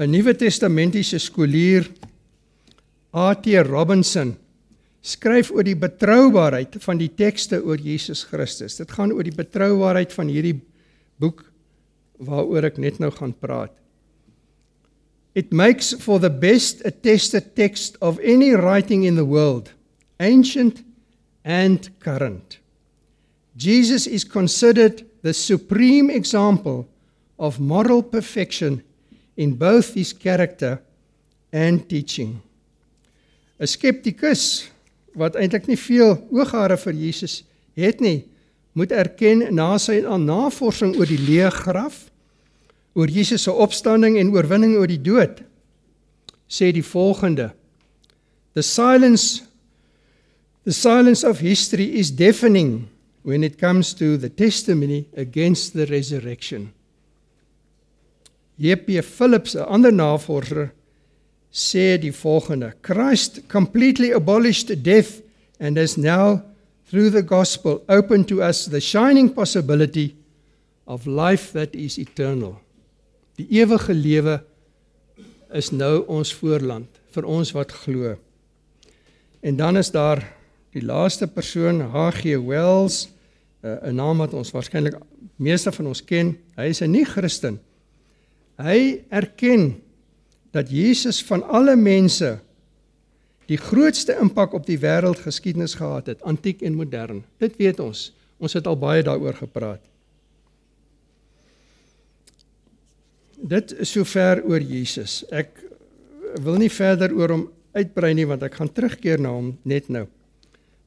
'n 0.00 0.08
Nuwe 0.08 0.32
Testamentiese 0.32 1.18
skoolier 1.20 1.84
A.T. 3.12 3.62
Robinson 3.68 4.32
skryf 5.04 5.50
oor 5.52 5.66
die 5.66 5.76
betroubaarheid 5.76 6.78
van 6.80 6.96
die 7.00 7.10
tekste 7.12 7.60
oor 7.60 7.76
Jesus 7.76 8.22
Christus. 8.24 8.78
Dit 8.80 8.94
gaan 8.96 9.12
oor 9.12 9.26
die 9.26 9.36
betroubaarheid 9.36 10.12
van 10.16 10.32
hierdie 10.32 10.56
boek 11.20 11.44
waaroor 12.16 12.70
ek 12.70 12.80
net 12.80 13.00
nou 13.00 13.10
gaan 13.12 13.36
praat. 13.36 13.74
It 15.36 15.52
makes 15.52 15.92
for 16.00 16.18
the 16.18 16.32
best 16.32 16.80
attested 16.88 17.52
text 17.54 18.00
of 18.00 18.18
any 18.24 18.54
writing 18.56 19.04
in 19.04 19.20
the 19.20 19.28
world, 19.28 19.68
ancient 20.18 20.80
and 21.44 21.90
current. 22.00 22.58
Jesus 23.56 24.06
is 24.06 24.24
considered 24.24 25.04
the 25.20 25.36
supreme 25.36 26.08
example 26.08 26.86
of 27.36 27.60
moral 27.60 28.02
perfection 28.02 28.80
in 29.40 29.56
both 29.56 29.94
his 29.96 30.12
character 30.12 30.82
and 31.52 31.88
teaching. 31.88 32.40
'n 33.58 33.66
Skeptikus 33.66 34.68
wat 35.16 35.36
eintlik 35.36 35.66
nie 35.66 35.80
veel 35.80 36.16
ooghare 36.30 36.76
vir 36.80 36.94
Jesus 36.94 37.42
het 37.76 38.00
nie, 38.00 38.24
moet 38.76 38.92
erken 38.92 39.48
na 39.54 39.74
sy 39.78 40.00
navorsing 40.00 40.94
oor 40.98 41.08
die 41.08 41.18
leë 41.18 41.50
graf, 41.64 42.10
oor 42.94 43.08
Jesus 43.08 43.42
se 43.48 43.52
opstanding 43.52 44.18
en 44.20 44.32
oorwinning 44.34 44.76
oor 44.76 44.88
die 44.88 45.00
dood, 45.00 45.42
sê 46.48 46.70
die 46.72 46.84
volgende: 46.84 47.50
The 48.54 48.62
silence 48.62 49.46
the 50.64 50.72
silence 50.72 51.24
of 51.24 51.40
history 51.40 51.96
is 51.98 52.10
deafening 52.10 52.88
when 53.22 53.42
it 53.42 53.58
comes 53.58 53.94
to 53.94 54.18
the 54.18 54.28
testimony 54.28 55.08
against 55.16 55.72
the 55.72 55.86
resurrection. 55.86 56.72
J.P. 58.60 59.02
Phillips, 59.02 59.54
'n 59.56 59.64
ander 59.64 59.92
navorser, 59.92 60.72
sê 61.50 61.96
die 61.98 62.12
volgende: 62.12 62.74
Christ 62.82 63.40
completely 63.48 64.12
abolished 64.12 64.82
death 64.82 65.22
and 65.58 65.76
has 65.76 65.96
now 65.96 66.42
through 66.88 67.10
the 67.10 67.22
gospel 67.22 67.82
opened 67.88 68.28
to 68.28 68.42
us 68.42 68.66
the 68.66 68.80
shining 68.80 69.32
possibility 69.32 70.14
of 70.84 71.06
life 71.06 71.52
that 71.52 71.74
is 71.74 71.98
eternal. 71.98 72.58
Die 73.36 73.46
ewige 73.48 73.94
lewe 73.94 74.40
is 75.54 75.70
nou 75.70 76.04
ons 76.06 76.34
voorland 76.34 77.00
vir 77.14 77.24
ons 77.24 77.52
wat 77.56 77.72
glo. 77.72 78.16
En 79.40 79.56
dan 79.56 79.76
is 79.80 79.90
daar 79.90 80.20
die 80.74 80.84
laaste 80.84 81.26
persoon 81.26 81.80
H.G. 81.80 82.36
Wells, 82.44 83.08
'n 83.62 83.94
naam 83.94 84.18
wat 84.18 84.34
ons 84.34 84.52
waarskynlik 84.52 84.94
meeste 85.36 85.72
van 85.72 85.86
ons 85.86 86.04
ken. 86.04 86.36
Hy 86.56 86.68
is 86.68 86.82
'n 86.82 86.90
nie-Christen. 86.90 87.58
Hy 88.60 89.00
erken 89.08 89.78
dat 90.52 90.70
Jesus 90.70 91.22
van 91.24 91.42
alle 91.48 91.76
mense 91.78 92.36
die 93.50 93.58
grootste 93.58 94.14
impak 94.20 94.52
op 94.54 94.66
die 94.68 94.78
wêreldgeskiedenis 94.78 95.74
gehad 95.78 96.10
het, 96.12 96.20
antiek 96.22 96.60
en 96.62 96.76
modern. 96.78 97.22
Dit 97.42 97.56
weet 97.58 97.80
ons. 97.82 98.10
Ons 98.38 98.54
het 98.54 98.66
al 98.68 98.78
baie 98.78 99.02
daaroor 99.02 99.34
gepraat. 99.40 99.82
Dit 103.40 103.72
is 103.80 103.90
sover 103.96 104.42
oor 104.44 104.60
Jesus. 104.60 105.22
Ek 105.32 105.50
wil 106.44 106.60
nie 106.60 106.70
verder 106.70 107.14
oor 107.16 107.34
hom 107.34 107.44
uitbrei 107.74 108.12
nie 108.14 108.26
want 108.28 108.44
ek 108.46 108.58
gaan 108.60 108.70
terugkeer 108.74 109.22
na 109.22 109.32
hom 109.34 109.54
net 109.66 109.88
nou. 109.90 110.04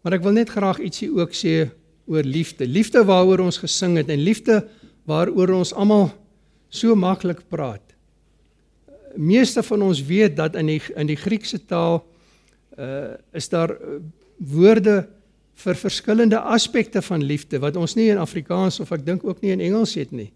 Maar 0.03 0.19
ek 0.19 0.25
wil 0.25 0.35
net 0.35 0.51
graag 0.51 0.81
ietsie 0.83 1.09
ook 1.11 1.33
sê 1.35 1.71
oor 2.11 2.23
liefde. 2.27 2.67
Liefde 2.67 3.03
waaroor 3.07 3.45
ons 3.47 3.59
gesing 3.63 3.97
het 3.99 4.11
en 4.11 4.23
liefde 4.23 4.61
waaroor 5.09 5.55
ons 5.57 5.73
almal 5.75 6.11
so 6.73 6.95
maklik 6.97 7.45
praat 7.53 7.93
meeste 9.15 9.63
van 9.63 9.81
ons 9.81 10.01
weet 10.05 10.35
dat 10.37 10.55
in 10.55 10.71
die 10.71 10.81
in 10.95 11.07
die 11.07 11.19
Griekse 11.19 11.59
taal 11.65 12.01
uh 12.77 13.13
is 13.33 13.49
daar 13.49 13.71
uh, 13.71 13.99
woorde 14.37 15.07
vir 15.55 15.75
verskillende 15.77 16.39
aspekte 16.39 17.01
van 17.01 17.23
liefde 17.23 17.59
wat 17.59 17.75
ons 17.77 17.93
nie 17.95 18.09
in 18.09 18.17
Afrikaans 18.17 18.79
of 18.79 18.91
ek 18.91 19.05
dink 19.05 19.23
ook 19.23 19.41
nie 19.41 19.51
in 19.53 19.61
Engels 19.61 19.93
het 19.95 20.11
nie. 20.11 20.31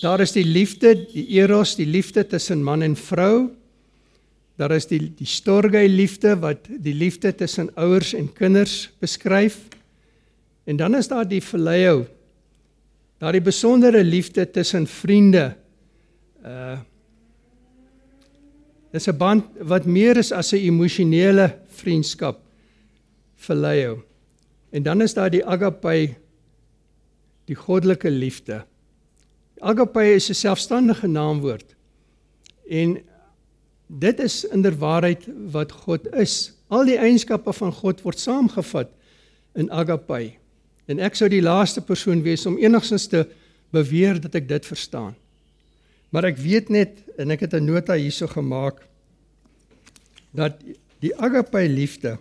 Daar 0.00 0.20
is 0.20 0.32
die 0.32 0.44
liefde, 0.44 0.94
die 0.94 1.26
eros, 1.40 1.74
die 1.76 1.86
liefde 1.86 2.26
tussen 2.26 2.62
man 2.62 2.82
en 2.82 2.96
vrou. 2.96 3.50
Daar 4.56 4.76
is 4.76 4.86
die 4.86 5.00
die 5.18 5.26
storge 5.26 5.88
liefde 5.88 6.36
wat 6.38 6.68
die 6.68 6.94
liefde 6.94 7.34
tussen 7.34 7.72
ouers 7.74 8.14
en 8.14 8.32
kinders 8.32 8.90
beskryf. 9.00 9.58
En 10.64 10.76
dan 10.76 10.94
is 10.94 11.08
daar 11.08 11.26
die 11.28 11.42
verleihou. 11.42 12.06
Daardie 13.18 13.40
besondere 13.40 14.04
liefde 14.04 14.50
tussen 14.50 14.86
vriende. 14.86 15.56
Uh 16.44 16.78
Dis 18.96 19.08
'n 19.08 19.16
band 19.16 19.44
wat 19.60 19.84
meer 19.84 20.16
is 20.16 20.32
as 20.32 20.52
'n 20.52 20.56
emosionele 20.56 21.58
vriendskap. 21.68 22.40
Verleihou. 23.36 23.98
En 24.70 24.82
dan 24.82 25.02
is 25.02 25.14
daar 25.14 25.30
die 25.30 25.44
agape 25.44 26.16
die 27.44 27.54
goddelike 27.54 28.10
liefde. 28.10 28.64
Agape 29.58 30.14
is 30.14 30.28
'n 30.30 30.34
selfstandige 30.34 31.06
naamwoord. 31.06 31.76
En 32.68 33.02
dit 33.86 34.20
is 34.20 34.44
inderwaarheid 34.44 35.28
wat 35.50 35.72
God 35.72 36.14
is. 36.14 36.52
Al 36.68 36.84
die 36.84 36.98
eienskappe 36.98 37.52
van 37.52 37.72
God 37.72 38.02
word 38.02 38.18
saamgevat 38.18 38.88
in 39.54 39.70
agape. 39.70 40.32
En 40.86 41.00
ek 41.02 41.14
sou 41.18 41.28
die 41.28 41.42
laaste 41.42 41.82
persoon 41.82 42.22
wees 42.22 42.46
om 42.46 42.58
enigstens 42.58 43.08
te 43.10 43.24
beweer 43.74 44.20
dat 44.20 44.34
ek 44.38 44.48
dit 44.48 44.66
verstaan. 44.66 45.14
Maar 46.14 46.30
ek 46.30 46.38
weet 46.38 46.70
net 46.70 47.02
en 47.18 47.30
ek 47.34 47.40
het 47.46 47.54
'n 47.54 47.66
nota 47.66 47.94
hierso 47.94 48.26
gemaak 48.26 48.86
dat 50.32 50.60
die 51.00 51.14
agape 51.16 51.68
liefde 51.68 52.18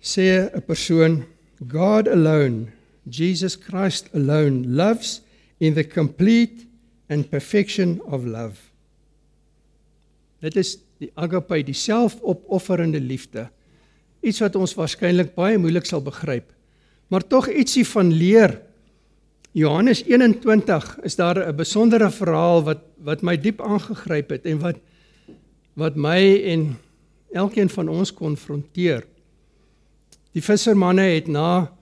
sê 0.00 0.48
'n 0.54 0.62
persoon 0.66 1.24
God 1.68 2.08
alone 2.08 2.66
Jesus 3.04 3.56
Christ 3.56 4.08
alone 4.14 4.64
loves 4.66 5.20
in 5.60 5.74
the 5.74 5.84
complete 5.84 6.66
and 7.08 7.30
perfection 7.30 8.00
of 8.04 8.24
love. 8.24 8.56
Dit 10.40 10.56
is 10.56 10.78
die 11.00 11.10
agape, 11.14 11.62
die 11.64 11.76
selfopofferende 11.76 13.00
liefde. 13.00 13.48
Iets 14.24 14.40
wat 14.40 14.56
ons 14.56 14.74
waarskynlik 14.76 15.34
baie 15.36 15.58
moeilik 15.60 15.84
sal 15.88 16.02
begryp. 16.04 16.53
Maar 17.08 17.26
tog 17.26 17.48
ietsie 17.50 17.86
van 17.86 18.12
leer. 18.12 18.60
Johannes 19.52 20.02
21 20.04 20.98
is 21.02 21.16
daar 21.16 21.38
'n 21.48 21.56
besondere 21.56 22.10
verhaal 22.10 22.62
wat 22.62 22.80
wat 22.98 23.22
my 23.22 23.36
diep 23.36 23.60
aangegryp 23.60 24.30
het 24.30 24.44
en 24.44 24.58
wat 24.58 24.76
wat 25.74 25.94
my 25.94 26.42
en 26.44 26.78
elkeen 27.32 27.68
van 27.68 27.88
ons 27.88 28.12
konfronteer. 28.14 29.04
Die 30.32 30.42
vissermanne 30.42 31.02
het 31.02 31.26
na 31.26 31.72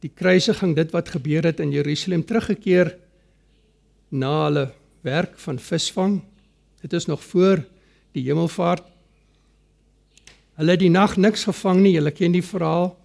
die 0.00 0.10
kruisiging, 0.14 0.74
dit 0.76 0.90
wat 0.90 1.08
gebeur 1.08 1.44
het 1.44 1.60
in 1.60 1.70
Jerusalem 1.70 2.24
teruggekeer 2.24 2.96
na 4.08 4.44
hulle 4.44 4.70
werk 5.00 5.38
van 5.38 5.58
visvang. 5.58 6.20
Dit 6.80 6.92
is 6.92 7.06
nog 7.06 7.22
voor 7.24 7.62
die 8.12 8.24
hemelvaart. 8.26 8.84
Hulle 10.54 10.70
het 10.70 10.80
die 10.80 10.90
nag 10.90 11.16
niks 11.16 11.44
gevang 11.44 11.80
nie, 11.80 11.94
julle 11.94 12.10
ken 12.10 12.32
die 12.32 12.44
verhaal. 12.44 12.96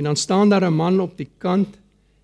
En 0.00 0.06
dan 0.06 0.16
staan 0.16 0.48
daar 0.48 0.64
'n 0.64 0.74
man 0.74 1.00
op 1.00 1.16
die 1.16 1.28
kant 1.38 1.76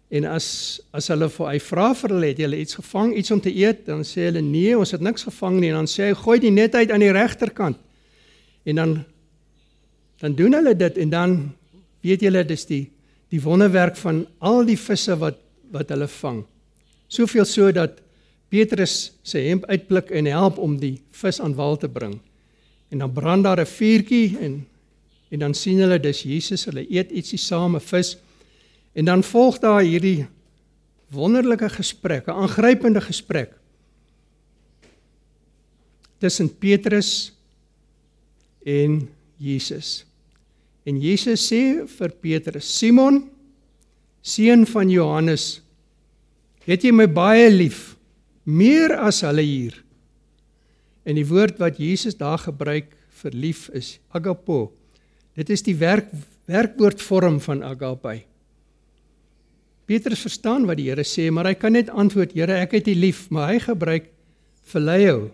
en 0.09 0.25
as 0.25 0.81
as 0.91 1.09
hulle 1.09 1.29
vir 1.29 1.47
hy 1.47 1.59
vra 1.61 1.95
vir 1.95 2.11
hulle 2.11 2.27
het 2.27 2.39
julle 2.39 2.59
iets 2.59 2.75
gevang, 2.75 3.17
iets 3.17 3.31
om 3.31 3.41
te 3.41 3.57
eet, 3.57 3.87
dan 3.87 4.05
sê 4.05 4.21
hulle 4.31 4.41
nee, 4.41 4.79
ons 4.79 4.91
het 4.91 5.01
niks 5.01 5.23
gevang 5.23 5.61
nie 5.61 5.69
en 5.69 5.75
dan 5.75 5.87
sê 5.87 6.09
hy 6.09 6.15
gooi 6.15 6.39
die 6.41 6.51
net 6.51 6.75
uit 6.75 6.91
aan 6.91 7.01
die 7.01 7.13
regterkant. 7.13 7.77
En 8.65 8.75
dan 8.75 9.05
dan 10.21 10.35
doen 10.35 10.53
hulle 10.53 10.77
dit 10.77 10.99
en 10.99 11.11
dan 11.11 11.53
weet 12.01 12.21
julle 12.21 12.45
dis 12.45 12.65
die 12.67 12.91
die 13.29 13.43
wonderwerk 13.43 13.97
van 13.97 14.27
al 14.39 14.65
die 14.65 14.79
visse 14.79 15.19
wat 15.19 15.37
wat 15.71 15.89
hulle 15.89 16.09
vang. 16.09 16.45
Soveel 17.09 17.45
so 17.45 17.73
dat 17.73 18.01
Petrus 18.49 19.13
sy 19.23 19.39
hemp 19.49 19.65
uitblik 19.65 20.11
en 20.11 20.25
help 20.25 20.59
om 20.59 20.79
die 20.79 21.03
vis 21.11 21.41
aan 21.41 21.55
wal 21.55 21.77
te 21.77 21.89
bring. 21.89 22.21
En 22.89 22.99
dan 22.99 23.13
brand 23.13 23.45
daar 23.45 23.61
'n 23.61 23.67
vuurtjie 23.67 24.39
en 24.39 24.67
en 25.29 25.39
dan 25.39 25.55
sien 25.55 25.81
hulle 25.83 25.99
dis 26.01 26.23
Jesus, 26.23 26.65
hulle 26.69 26.87
eet 26.91 27.11
ietsie 27.11 27.39
saam, 27.39 27.77
'n 27.77 27.81
vis. 27.81 28.17
En 28.95 29.05
dan 29.05 29.23
volg 29.23 29.59
daar 29.59 29.83
hierdie 29.83 30.27
wonderlike 31.11 31.69
gesprek, 31.69 32.27
'n 32.27 32.31
aangrypende 32.47 33.01
gesprek 33.01 33.53
tussen 36.19 36.59
Petrus 36.59 37.33
en 38.65 39.09
Jesus. 39.37 40.07
En 40.83 41.01
Jesus 41.01 41.53
sê 41.53 41.87
vir 41.87 42.11
Petrus: 42.21 42.79
"Simon, 42.79 43.31
seun 44.23 44.67
van 44.67 44.91
Johannes, 44.91 45.61
het 46.65 46.83
jy 46.83 46.93
my 46.93 47.07
baie 47.07 47.51
lief, 47.51 47.97
meer 48.45 48.97
as 48.97 49.21
hulle 49.21 49.43
hier?" 49.43 49.85
En 51.05 51.15
die 51.15 51.27
woord 51.27 51.59
wat 51.59 51.79
Jesus 51.79 52.17
daar 52.17 52.39
gebruik 52.39 52.97
vir 53.23 53.31
lief 53.31 53.69
is 53.69 53.99
agapo. 54.11 54.76
Dit 55.37 55.53
is 55.53 55.63
die 55.63 55.77
werk 55.77 56.09
werkwoordvorm 56.47 57.41
van 57.43 57.63
agape. 57.67 58.21
Petrus 59.87 60.23
verstaan 60.23 60.67
wat 60.67 60.79
die 60.79 60.89
Here 60.89 61.03
sê, 61.03 61.27
maar 61.31 61.47
hy 61.51 61.55
kan 61.55 61.73
net 61.73 61.91
antwoord: 61.91 62.33
"Here, 62.33 62.55
ek 62.63 62.73
het 62.73 62.89
U 62.89 62.95
lief," 62.95 63.29
maar 63.31 63.53
hy 63.53 63.59
gebruik 63.59 64.07
phileo, 64.63 65.31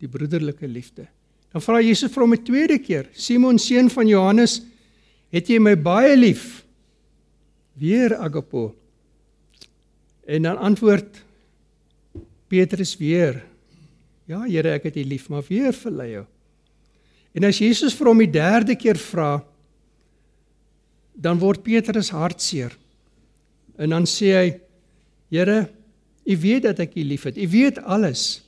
die 0.00 0.08
broederlike 0.08 0.66
liefde. 0.66 1.06
Dan 1.52 1.62
vra 1.62 1.80
Jesus 1.80 2.12
vir 2.12 2.22
hom 2.22 2.32
'n 2.32 2.44
tweede 2.44 2.78
keer: 2.78 3.08
"Simon, 3.12 3.58
seun 3.58 3.90
van 3.90 4.08
Johannes, 4.08 4.62
Het 5.34 5.50
jy 5.50 5.58
my 5.58 5.74
baie 5.74 6.14
lief? 6.14 6.62
Weer 7.74 8.14
agapo. 8.22 8.68
En 10.30 10.46
dan 10.46 10.60
antwoord 10.62 11.18
Petrus 12.48 12.94
weer: 13.00 13.42
Ja, 14.30 14.44
Here, 14.46 14.76
ek 14.78 14.86
het 14.88 15.00
U 15.02 15.04
lief, 15.04 15.26
maar 15.28 15.42
weer 15.48 15.74
jou. 15.74 16.24
En 17.34 17.44
as 17.48 17.58
Jesus 17.58 17.96
vir 17.98 18.10
hom 18.10 18.22
die 18.22 18.30
derde 18.30 18.76
keer 18.78 18.98
vra, 19.00 19.42
dan 21.14 21.38
word 21.42 21.64
Petrus 21.66 22.12
hartseer. 22.14 22.74
En 23.78 23.94
dan 23.94 24.06
sê 24.06 24.30
hy: 24.34 24.48
Here, 25.34 25.64
U 26.24 26.36
weet 26.40 26.64
dat 26.64 26.78
ek 26.80 26.94
U 26.96 27.02
liefhet. 27.04 27.36
U 27.36 27.46
weet 27.52 27.82
alles. 27.84 28.40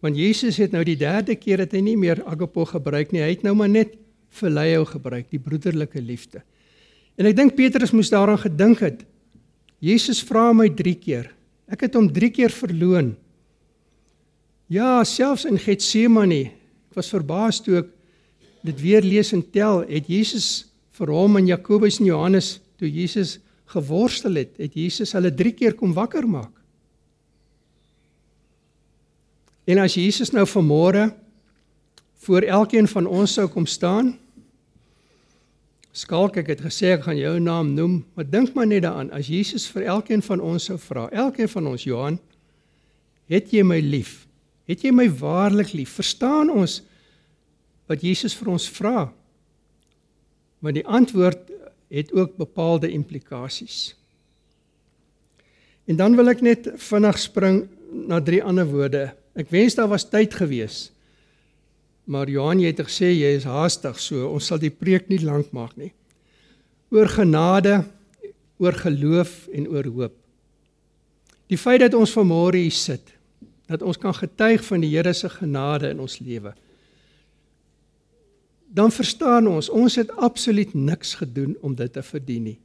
Want 0.00 0.16
Jesus 0.16 0.60
het 0.62 0.72
nou 0.72 0.84
die 0.86 0.98
derde 1.00 1.34
keer 1.36 1.64
het 1.64 1.74
hy 1.74 1.82
nie 1.84 1.96
meer 1.98 2.22
agapo 2.28 2.64
gebruik 2.68 3.10
nie. 3.12 3.24
Hy 3.24 3.32
het 3.34 3.42
nou 3.44 3.56
maar 3.58 3.72
net 3.72 3.96
verleihou 4.30 4.84
gebruik, 4.86 5.26
die 5.32 5.42
broederlike 5.42 6.00
liefde. 6.00 6.44
En 7.18 7.26
ek 7.28 7.36
dink 7.36 7.56
Petrus 7.58 7.92
moes 7.92 8.12
daaraan 8.12 8.40
gedink 8.40 8.84
het. 8.84 9.02
Jesus 9.82 10.22
vra 10.24 10.52
my 10.54 10.68
3 10.76 10.94
keer. 11.02 11.32
Ek 11.70 11.82
het 11.88 11.96
hom 11.98 12.06
3 12.12 12.30
keer 12.32 12.54
verloon. 12.54 13.12
Ja, 14.70 15.02
selfs 15.04 15.48
in 15.50 15.58
Getsemane. 15.58 16.44
Ek 16.90 17.00
was 17.00 17.10
verbaas 17.10 17.58
toe 17.64 17.80
ek 17.82 17.90
dit 18.66 18.80
weer 18.80 19.04
lees 19.04 19.32
en 19.32 19.42
tel, 19.52 19.84
het 19.88 20.08
Jesus 20.10 20.70
vir 20.98 21.12
hom 21.14 21.38
en 21.40 21.48
Jakobus 21.48 22.00
en 22.00 22.10
Johannes 22.10 22.58
toe 22.80 22.90
Jesus 22.90 23.38
geworstel 23.70 24.40
het, 24.40 24.56
het 24.58 24.74
Jesus 24.74 25.14
hulle 25.16 25.30
3 25.34 25.52
keer 25.56 25.76
kom 25.78 25.94
wakker 25.96 26.26
maak. 26.28 26.52
En 29.70 29.78
as 29.78 29.94
Jesus 29.94 30.32
nou 30.34 30.46
vanmôre 30.48 31.10
voor 32.26 32.42
elkeen 32.42 32.88
van 32.90 33.06
ons 33.06 33.36
sou 33.38 33.46
kom 33.48 33.68
staan. 33.70 34.14
Skalk 35.96 36.36
ek 36.40 36.50
het 36.52 36.64
gesê 36.64 36.92
ek 36.96 37.06
gaan 37.06 37.18
jou 37.18 37.36
naam 37.42 37.72
noem, 37.76 38.00
maar 38.14 38.26
dink 38.28 38.52
maar 38.54 38.68
net 38.68 38.84
daaraan 38.84 39.12
as 39.16 39.30
Jesus 39.30 39.68
vir 39.72 39.88
elkeen 39.94 40.22
van 40.22 40.42
ons 40.42 40.68
sou 40.70 40.78
vra, 40.78 41.08
elkeen 41.10 41.50
van 41.50 41.70
ons 41.72 41.86
Johan, 41.86 42.18
het 43.30 43.50
jy 43.54 43.64
my 43.66 43.80
lief? 43.82 44.26
Het 44.70 44.84
jy 44.86 44.92
my 44.94 45.08
waarlik 45.20 45.72
lief? 45.74 45.96
Verstaan 45.98 46.50
ons 46.52 46.80
wat 47.90 48.04
Jesus 48.06 48.36
vir 48.38 48.52
ons 48.54 48.68
vra? 48.70 49.08
Maar 50.62 50.76
die 50.76 50.86
antwoord 50.86 51.50
het 51.90 52.12
ook 52.14 52.36
bepaalde 52.38 52.90
implikasies. 52.94 53.96
En 55.90 55.98
dan 55.98 56.14
wil 56.14 56.30
ek 56.30 56.44
net 56.46 56.70
vinnig 56.78 57.18
spring 57.18 57.64
na 58.06 58.20
drie 58.22 58.42
ander 58.46 58.68
woorde. 58.70 59.08
Ek 59.34 59.50
wens 59.50 59.74
daar 59.74 59.90
was 59.90 60.06
tyd 60.06 60.36
geweest 60.38 60.92
Maar 62.10 62.26
Johan, 62.26 62.58
jy 62.58 62.72
het 62.72 62.80
gesê 62.82 63.12
jy 63.12 63.36
is 63.36 63.46
haastig, 63.46 63.98
so 64.02 64.26
ons 64.32 64.48
sal 64.50 64.58
die 64.58 64.72
preek 64.72 65.06
nie 65.10 65.20
lank 65.22 65.52
maak 65.54 65.76
nie. 65.78 65.92
Oor 66.90 67.06
genade, 67.06 67.84
oor 68.58 68.74
geloof 68.74 69.44
en 69.54 69.68
oor 69.70 69.86
hoop. 69.86 70.16
Die 71.50 71.58
feit 71.58 71.84
dat 71.84 71.94
ons 71.94 72.10
vanmôre 72.14 72.58
hier 72.58 72.74
sit, 72.74 73.12
dat 73.70 73.84
ons 73.86 73.98
kan 73.98 74.14
getuig 74.14 74.64
van 74.66 74.82
die 74.82 74.90
Here 74.90 75.12
se 75.14 75.30
genade 75.30 75.92
in 75.94 76.02
ons 76.02 76.18
lewe. 76.18 76.50
Dan 78.70 78.92
verstaan 78.94 79.48
ons, 79.50 79.68
ons 79.68 79.96
het 79.98 80.10
absoluut 80.16 80.74
niks 80.74 81.16
gedoen 81.18 81.56
om 81.60 81.74
dit 81.74 81.92
te 81.92 82.02
verdien 82.06 82.44
nie. 82.52 82.58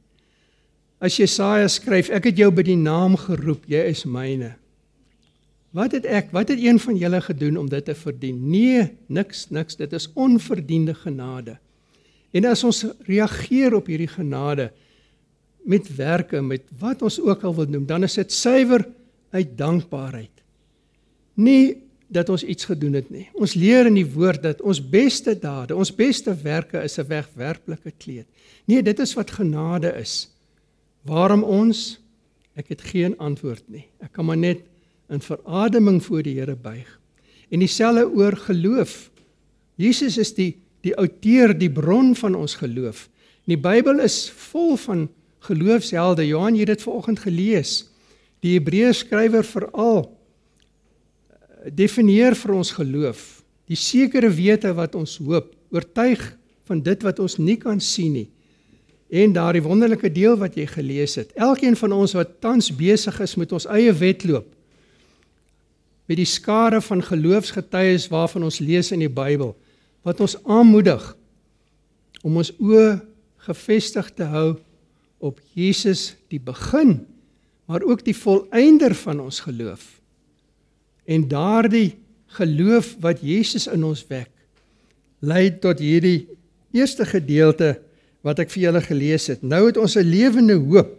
As 1.02 1.18
Jesaja 1.18 1.66
skryf, 1.68 2.08
ek 2.14 2.30
het 2.30 2.38
jou 2.40 2.48
by 2.54 2.62
die 2.64 2.78
naam 2.78 3.18
geroep, 3.20 3.66
jy 3.68 3.82
is 3.90 4.06
myne. 4.08 4.54
Wat 5.76 5.92
het 5.92 6.06
ek, 6.08 6.30
wat 6.32 6.48
het 6.48 6.62
een 6.62 6.78
van 6.80 6.96
julle 6.96 7.20
gedoen 7.20 7.58
om 7.60 7.68
dit 7.68 7.84
te 7.84 7.94
verdien? 7.94 8.38
Nee, 8.48 8.86
niks, 9.12 9.48
niks. 9.52 9.76
Dit 9.76 9.92
is 9.92 10.08
onverdiende 10.14 10.94
genade. 10.96 11.58
En 12.32 12.46
as 12.48 12.64
ons 12.64 12.84
reageer 13.04 13.76
op 13.76 13.90
hierdie 13.90 14.08
genade 14.08 14.70
met 15.66 15.88
werke, 15.98 16.40
met 16.40 16.64
wat 16.78 17.02
ons 17.02 17.18
ook 17.20 17.44
al 17.44 17.54
wil 17.58 17.68
noem, 17.68 17.84
dan 17.88 18.06
is 18.06 18.16
dit 18.16 18.32
suiwer 18.32 18.86
uit 19.34 19.52
dankbaarheid. 19.58 20.32
Nie 21.34 21.76
dat 22.06 22.28
ons 22.28 22.44
iets 22.44 22.64
gedoen 22.64 22.92
het 22.92 23.10
nie. 23.10 23.28
Ons 23.34 23.54
leer 23.54 23.86
in 23.86 23.96
die 23.98 24.06
woord 24.06 24.42
dat 24.42 24.60
ons 24.62 24.80
beste 24.80 25.34
dade, 25.38 25.76
ons 25.76 25.94
beste 25.94 26.34
werke 26.42 26.82
is 26.82 26.98
'n 26.98 27.06
wegwerplike 27.06 27.92
kleed. 27.98 28.26
Nee, 28.64 28.82
dit 28.82 28.98
is 28.98 29.14
wat 29.14 29.30
genade 29.30 29.92
is. 30.00 30.30
Waarom 31.02 31.42
ons? 31.42 32.00
Ek 32.54 32.68
het 32.68 32.82
geen 32.82 33.18
antwoord 33.18 33.62
nie. 33.68 33.86
Ek 34.00 34.12
kan 34.12 34.24
maar 34.24 34.36
net 34.36 34.60
in 35.08 35.20
verademing 35.20 36.04
voor 36.04 36.22
die 36.22 36.38
Here 36.38 36.56
buig. 36.56 37.00
En 37.50 37.58
dieselfde 37.58 38.08
oor 38.10 38.36
geloof. 38.36 39.10
Jesus 39.74 40.18
is 40.18 40.34
die 40.34 40.56
die 40.86 40.94
outeur, 40.96 41.58
die 41.58 41.70
bron 41.70 42.14
van 42.14 42.34
ons 42.34 42.54
geloof. 42.54 43.08
En 43.46 43.54
die 43.54 43.60
Bybel 43.60 43.98
is 44.00 44.30
vol 44.30 44.76
van 44.76 45.08
geloofshelde. 45.38 46.26
Johan, 46.26 46.54
jy 46.54 46.60
het 46.60 46.76
dit 46.76 46.82
vanoggend 46.82 47.18
gelees. 47.18 47.88
Die 48.40 48.52
Hebreërs 48.54 48.98
skrywer 48.98 49.44
veral 49.44 50.15
definieer 51.74 52.36
vir 52.38 52.54
ons 52.54 52.72
geloof 52.76 53.24
die 53.66 53.78
sekere 53.78 54.28
wete 54.30 54.70
wat 54.78 54.94
ons 54.94 55.16
hoop, 55.18 55.48
oortuig 55.74 56.20
van 56.68 56.82
dit 56.82 57.02
wat 57.02 57.18
ons 57.18 57.34
nie 57.42 57.56
kan 57.58 57.80
sien 57.82 58.12
nie. 58.14 58.28
En 59.10 59.32
daardie 59.34 59.62
wonderlike 59.62 60.10
deel 60.14 60.36
wat 60.38 60.54
jy 60.58 60.66
gelees 60.70 61.16
het. 61.18 61.32
Elkeen 61.34 61.74
van 61.78 61.94
ons 61.94 62.14
wat 62.14 62.36
tans 62.42 62.70
besig 62.74 63.18
is 63.22 63.34
met 63.38 63.52
ons 63.54 63.66
eie 63.70 63.92
wedloop 63.94 64.46
met 66.06 66.20
die 66.20 66.28
skare 66.28 66.80
van 66.86 67.02
geloofsgetuies 67.02 68.06
waarvan 68.12 68.46
ons 68.46 68.60
lees 68.62 68.92
in 68.94 69.02
die 69.02 69.10
Bybel 69.10 69.56
wat 70.06 70.22
ons 70.22 70.36
aanmoedig 70.46 71.02
om 72.22 72.38
ons 72.38 72.52
oë 72.62 73.00
gefestig 73.48 74.12
te 74.14 74.28
hou 74.30 74.54
op 75.18 75.40
Jesus 75.58 76.12
die 76.30 76.38
begin 76.42 77.00
maar 77.66 77.82
ook 77.82 78.04
die 78.06 78.14
volëinder 78.14 78.94
van 78.94 79.20
ons 79.24 79.40
geloof. 79.42 79.95
En 81.06 81.28
daardie 81.28 81.96
geloof 82.36 82.96
wat 83.00 83.22
Jesus 83.22 83.66
in 83.70 83.84
ons 83.86 84.02
wek, 84.10 84.30
lei 85.24 85.48
tot 85.58 85.80
hierdie 85.80 86.26
eerste 86.76 87.06
gedeelte 87.08 87.76
wat 88.26 88.42
ek 88.42 88.50
vir 88.52 88.66
julle 88.66 88.82
gelees 88.84 89.28
het. 89.30 89.42
Nou 89.42 89.66
het 89.68 89.78
ons 89.78 89.96
'n 89.96 90.04
lewende 90.04 90.58
hoop 90.58 90.92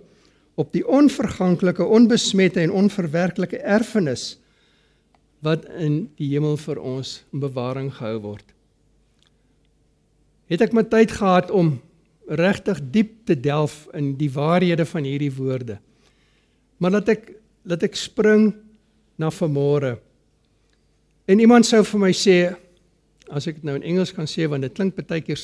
op 0.55 0.71
die 0.73 0.87
onverganklike, 0.87 1.85
onbesmette 1.85 2.59
en 2.59 2.71
onverwerklike 2.71 3.57
erfenis 3.57 4.39
wat 5.45 5.65
in 5.77 6.09
die 6.17 6.31
hemel 6.31 6.57
vir 6.57 6.79
ons 6.81 7.23
in 7.33 7.39
bewaring 7.39 7.91
gehou 7.93 8.19
word. 8.21 8.45
Het 10.47 10.61
ek 10.61 10.73
my 10.73 10.83
tyd 10.83 11.11
gehad 11.11 11.51
om 11.51 11.75
regtig 12.27 12.79
diep 12.91 13.25
te 13.25 13.35
delf 13.39 13.87
in 13.93 14.15
die 14.17 14.31
waarhede 14.31 14.85
van 14.85 15.03
hierdie 15.03 15.31
woorde? 15.31 15.77
Maar 16.77 16.91
laat 16.91 17.09
ek 17.09 17.33
laat 17.67 17.83
ek 17.83 17.95
spring 17.99 18.53
na 19.17 19.31
vanmôre. 19.33 19.97
En 21.27 21.39
iemand 21.39 21.65
sou 21.67 21.83
vir 21.83 22.01
my 22.01 22.13
sê 22.15 22.37
as 23.27 23.47
ek 23.49 23.59
dit 23.59 23.67
nou 23.67 23.75
in 23.75 23.83
Engels 23.83 24.13
kan 24.15 24.29
sê 24.29 24.47
want 24.47 24.63
dit 24.63 24.73
klink 24.73 24.95
baie 24.95 25.21
keer 25.21 25.39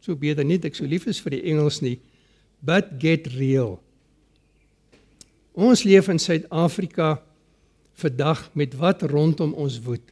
so 0.00 0.16
beter 0.16 0.46
nie 0.46 0.56
ek 0.62 0.78
so 0.78 0.88
lief 0.88 1.06
is 1.10 1.20
vir 1.20 1.36
die 1.36 1.44
Engels 1.52 1.82
nie. 1.84 1.98
But 2.62 2.96
get 3.00 3.28
real. 3.36 3.78
Ons 5.52 5.84
leef 5.84 6.08
in 6.08 6.20
Suid-Afrika 6.20 7.18
vandag 8.00 8.46
met 8.56 8.74
wat 8.80 9.04
rondom 9.10 9.52
ons 9.52 9.76
woed. 9.84 10.04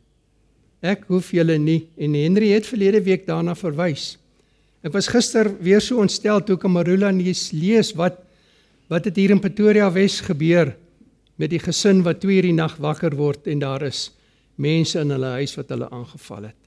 Ek 0.85 1.07
hoef 1.09 1.33
julle 1.33 1.57
nie 1.59 1.87
en 1.97 2.15
Henry 2.19 2.53
het 2.53 2.69
verlede 2.69 3.01
week 3.07 3.25
daarna 3.27 3.57
verwys. 3.59 4.17
Ek 4.85 4.93
was 4.95 5.09
gister 5.11 5.49
weer 5.63 5.81
so 5.83 6.03
ontstel 6.03 6.43
toe 6.45 6.59
Kamarula 6.61 7.11
nuus 7.15 7.49
lees 7.57 7.95
wat 7.99 8.25
Wat 8.89 9.05
het 9.05 9.19
hier 9.21 9.35
in 9.35 9.41
Pretoria 9.41 9.91
Wes 9.93 10.23
gebeur 10.25 10.73
met 11.39 11.51
die 11.51 11.63
gesin 11.63 12.03
wat 12.07 12.21
2 12.21 12.37
uur 12.41 12.49
die 12.51 12.57
nag 12.57 12.77
wakker 12.83 13.15
word 13.17 13.47
en 13.47 13.63
daar 13.63 13.85
is 13.87 14.09
mense 14.59 14.99
in 14.99 15.15
hulle 15.15 15.37
huis 15.39 15.55
wat 15.59 15.71
hulle 15.71 15.91
aangeval 15.95 16.51
het? 16.51 16.59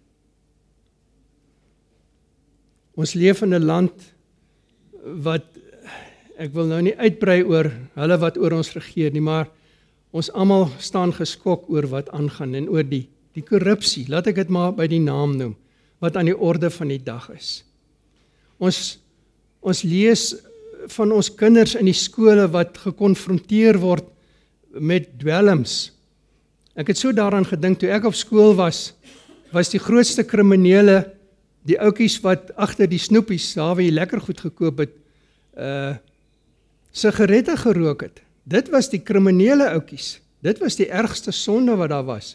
Ons 2.96 3.14
leef 3.16 3.42
in 3.42 3.54
'n 3.54 3.66
land 3.66 4.14
wat 5.24 5.46
ek 6.38 6.54
wil 6.54 6.68
nou 6.68 6.82
nie 6.82 6.96
uitbrei 6.98 7.44
oor 7.44 7.72
hulle 7.96 8.18
wat 8.18 8.38
oor 8.38 8.54
ons 8.54 8.74
regeer 8.74 9.12
nie, 9.12 9.22
maar 9.22 9.50
ons 10.12 10.32
almal 10.32 10.70
staan 10.80 11.14
geskok 11.14 11.70
oor 11.70 11.88
wat 11.88 12.10
aangaan 12.10 12.56
en 12.56 12.70
oor 12.70 12.84
die 12.84 13.08
die 13.32 13.44
korrupsie, 13.48 14.10
laat 14.12 14.28
ek 14.28 14.36
dit 14.36 14.50
maar 14.52 14.74
by 14.76 14.90
die 14.92 15.00
naam 15.00 15.38
noem, 15.40 15.54
wat 16.04 16.18
aan 16.20 16.28
die 16.28 16.36
orde 16.36 16.68
van 16.70 16.90
die 16.92 17.00
dag 17.00 17.30
is. 17.32 17.64
Ons 18.60 19.00
ons 19.62 19.84
lees 19.86 20.34
van 20.98 21.12
ons 21.14 21.30
kinders 21.38 21.76
in 21.78 21.86
die 21.86 21.96
skole 21.96 22.48
wat 22.52 22.80
gekonfronteer 22.82 23.78
word 23.80 24.08
met 24.80 25.10
dwelms. 25.20 25.92
Ek 26.76 26.88
het 26.88 26.98
so 26.98 27.12
daaraan 27.12 27.46
gedink 27.46 27.80
toe 27.80 27.90
ek 27.92 28.06
op 28.08 28.16
skool 28.16 28.56
was, 28.56 28.94
was 29.52 29.72
die 29.74 29.82
grootste 29.82 30.24
kriminele 30.24 31.12
die 31.68 31.78
ouetjies 31.78 32.18
wat 32.24 32.50
agter 32.58 32.90
die 32.90 33.02
snoepies, 33.02 33.52
daar 33.54 33.76
waar 33.76 33.84
jy 33.84 33.94
lekker 33.94 34.22
goed 34.24 34.40
gekoop 34.48 34.86
het, 34.86 34.96
uh 35.58 35.98
sigarette 36.92 37.54
gerook 37.56 38.02
het. 38.04 38.18
Dit 38.44 38.68
was 38.68 38.90
die 38.92 39.00
kriminele 39.00 39.70
ouetjies. 39.72 40.18
Dit 40.44 40.60
was 40.60 40.76
die 40.76 40.90
ergste 40.92 41.32
sonde 41.32 41.78
wat 41.80 41.94
daar 41.94 42.04
was. 42.04 42.34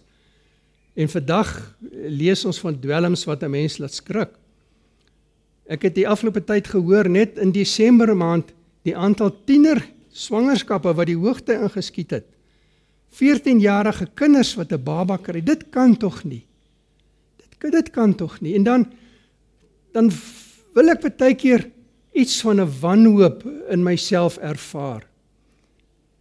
En 0.97 1.11
vandag 1.13 1.51
lees 1.93 2.45
ons 2.49 2.61
van 2.63 2.79
dwelms 2.81 3.27
wat 3.29 3.43
'n 3.45 3.51
mens 3.51 3.77
laat 3.79 3.93
skrik. 3.93 4.33
Ek 5.69 5.83
het 5.83 5.95
die 5.95 6.09
afgelope 6.09 6.45
tyd 6.45 6.67
gehoor 6.67 7.09
net 7.11 7.37
in 7.39 7.53
Desember 7.53 8.17
maand 8.17 8.53
die 8.83 8.97
aantal 8.97 9.35
tiener 9.45 9.83
swangerskappe 10.17 10.95
wat 10.97 11.11
die 11.11 11.19
hoogte 11.19 11.57
ingeskiet 11.61 12.15
het. 12.17 12.27
14-jarige 13.17 14.09
kinders 14.15 14.55
wat 14.57 14.73
'n 14.73 14.83
baba 14.83 15.17
kry. 15.17 15.41
Dit 15.41 15.69
kan 15.71 15.97
tog 15.97 16.25
nie. 16.25 16.45
Dit 17.37 17.73
dit 17.73 17.91
kan 17.91 18.15
tog 18.15 18.41
nie. 18.41 18.55
En 18.55 18.63
dan 18.63 18.93
dan 19.93 20.11
wil 20.75 20.89
ek 20.89 21.17
baie 21.17 21.35
keer 21.35 21.71
iets 22.13 22.41
van 22.41 22.61
'n 22.61 22.71
wanhoop 22.81 23.45
in 23.69 23.83
myself 23.83 24.37
ervaar. 24.37 25.07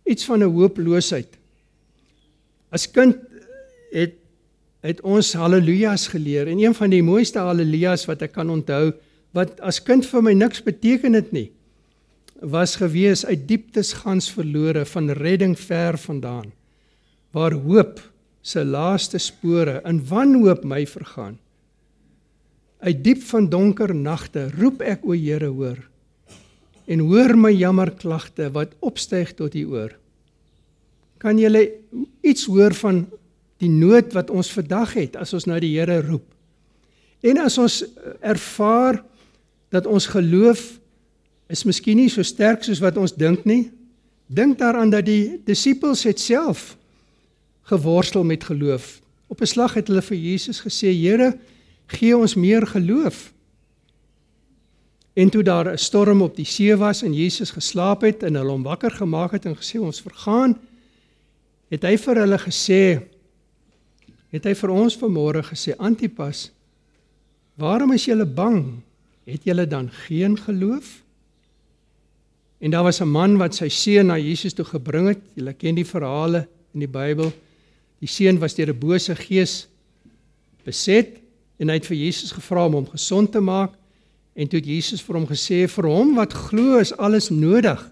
Iets 0.04 0.26
van 0.26 0.40
'n 0.40 0.52
hooploosheid. 0.52 1.38
As 2.70 2.92
kind 2.92 3.16
het 3.92 4.14
het 4.86 5.02
ons 5.02 5.34
haleluja's 5.34 6.08
geleer 6.08 6.48
en 6.48 6.60
een 6.60 6.76
van 6.78 6.90
die 6.90 7.04
mooiste 7.04 7.40
haleluja's 7.40 8.06
wat 8.06 8.22
ek 8.22 8.32
kan 8.32 8.50
onthou 8.50 8.94
wat 9.34 9.60
as 9.60 9.82
kind 9.84 10.06
vir 10.06 10.22
my 10.22 10.34
niks 10.34 10.62
beteken 10.62 11.14
het 11.18 11.32
nie 11.32 11.50
was 12.40 12.76
gewees 12.76 13.26
uit 13.26 13.48
dieptes 13.48 13.94
gans 14.04 14.28
verlore 14.32 14.86
van 14.86 15.10
redding 15.12 15.56
ver 15.60 15.98
vandaan 15.98 16.52
waar 17.36 17.52
hoop 17.52 18.00
se 18.42 18.64
laaste 18.66 19.18
spore 19.20 19.82
in 19.84 20.00
wanhoop 20.08 20.64
my 20.64 20.86
vergaan. 20.88 21.36
Uit 22.80 23.04
diep 23.04 23.24
van 23.28 23.50
donker 23.50 23.96
nagte 23.96 24.46
roep 24.56 24.84
ek 24.86 25.04
o 25.04 25.16
Here 25.18 25.50
hoor 25.52 25.82
en 26.86 27.02
hoor 27.02 27.34
my 27.36 27.50
jammer 27.50 27.90
klagte 27.98 28.52
wat 28.54 28.76
opstyg 28.86 29.34
tot 29.34 29.56
u 29.58 29.64
oor. 29.74 29.96
Kan 31.18 31.40
jy 31.42 31.50
iets 32.22 32.46
hoor 32.46 32.76
van 32.78 33.08
die 33.58 33.72
nood 33.72 34.14
wat 34.14 34.30
ons 34.30 34.52
vandag 34.54 34.94
het 34.94 35.16
as 35.18 35.34
ons 35.34 35.48
na 35.50 35.58
die 35.60 35.74
Here 35.74 35.98
roep? 36.06 36.28
En 37.26 37.42
as 37.42 37.58
ons 37.58 37.82
ervaar 38.22 39.02
dat 39.74 39.90
ons 39.90 40.06
geloof 40.14 40.76
is 41.48 41.64
miskien 41.64 41.98
nie 41.98 42.10
so 42.10 42.24
sterk 42.26 42.64
soos 42.64 42.82
wat 42.82 42.98
ons 42.98 43.14
dink 43.14 43.46
nie. 43.46 43.70
Dink 44.28 44.58
daaraan 44.58 44.90
dat 44.90 45.06
die 45.06 45.42
disippels 45.46 46.04
het 46.04 46.20
self 46.20 46.74
geworstel 47.70 48.24
met 48.24 48.44
geloof. 48.44 49.02
Op 49.28 49.42
'n 49.42 49.46
slag 49.46 49.74
het 49.74 49.88
hulle 49.88 50.02
vir 50.02 50.18
Jesus 50.18 50.62
gesê: 50.62 50.94
"Here, 50.94 51.38
gee 51.88 52.18
ons 52.18 52.36
meer 52.36 52.68
geloof." 52.68 53.34
En 55.14 55.30
toe 55.30 55.44
daar 55.44 55.72
'n 55.72 55.78
storm 55.78 56.22
op 56.22 56.36
die 56.36 56.46
see 56.46 56.76
was 56.76 57.02
en 57.02 57.14
Jesus 57.14 57.52
geslaap 57.52 58.02
het 58.02 58.24
en 58.24 58.36
hulle 58.36 58.52
hom 58.52 58.64
wakker 58.64 58.92
gemaak 58.92 59.32
het 59.32 59.46
en 59.46 59.56
gesê 59.56 59.80
ons 59.80 60.02
vergaan, 60.02 60.60
het 61.70 61.84
hy 61.84 61.98
vir 61.98 62.16
hulle 62.16 62.38
gesê 62.38 63.02
het 64.30 64.44
hy 64.44 64.54
vir 64.56 64.70
ons 64.70 64.98
vanmôre 64.98 65.44
gesê 65.44 65.76
Antipas, 65.78 66.52
waarom 67.56 67.92
is 67.92 68.06
julle 68.06 68.26
bang? 68.26 68.84
het 69.26 69.44
julle 69.44 69.68
dan 69.68 69.90
geen 69.90 70.38
geloof? 70.38 71.05
En 72.66 72.72
daar 72.72 72.84
was 72.84 73.00
'n 73.00 73.08
man 73.08 73.38
wat 73.38 73.56
sy 73.56 73.70
seun 73.70 74.06
na 74.06 74.18
Jesus 74.18 74.54
toe 74.54 74.66
gebring 74.66 75.08
het. 75.08 75.22
Julle 75.34 75.54
ken 75.54 75.76
die 75.76 75.86
verhale 75.86 76.48
in 76.74 76.80
die 76.80 76.88
Bybel. 76.88 77.32
Die 78.00 78.08
seun 78.08 78.40
was 78.40 78.56
deur 78.56 78.74
'n 78.74 78.80
bose 78.80 79.16
gees 79.16 79.68
beset 80.64 81.20
en 81.58 81.68
hy 81.68 81.74
het 81.74 81.86
vir 81.86 81.98
Jesus 81.98 82.32
gevra 82.32 82.66
om 82.66 82.74
hom 82.74 82.88
gesond 82.90 83.32
te 83.32 83.40
maak. 83.40 83.74
En 84.34 84.48
toe 84.48 84.60
het 84.60 84.68
Jesus 84.68 85.02
vir 85.02 85.16
hom 85.16 85.28
gesê 85.28 85.68
vir 85.68 85.86
hom 85.86 86.16
wat 86.16 86.34
glo 86.34 86.78
is 86.78 86.98
alles 86.98 87.30
nodig. 87.30 87.92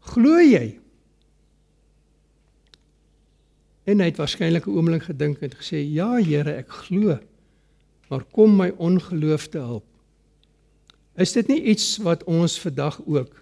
Glo 0.00 0.40
jy? 0.40 0.78
En 3.84 3.98
hy 3.98 4.04
het 4.04 4.16
waarskynlik 4.16 4.66
'n 4.66 4.70
oomblik 4.70 5.02
gedink 5.02 5.40
en 5.40 5.50
gesê: 5.50 5.76
"Ja, 5.76 6.16
Here, 6.16 6.52
ek 6.52 6.68
glo. 6.68 7.18
Maar 8.08 8.24
kom 8.24 8.56
my 8.56 8.72
ongeloof 8.76 9.46
te 9.48 9.58
help." 9.58 9.84
Is 11.16 11.32
dit 11.32 11.46
nie 11.46 11.62
iets 11.62 11.96
wat 11.96 12.24
ons 12.24 12.60
vandag 12.60 13.00
ook 13.06 13.41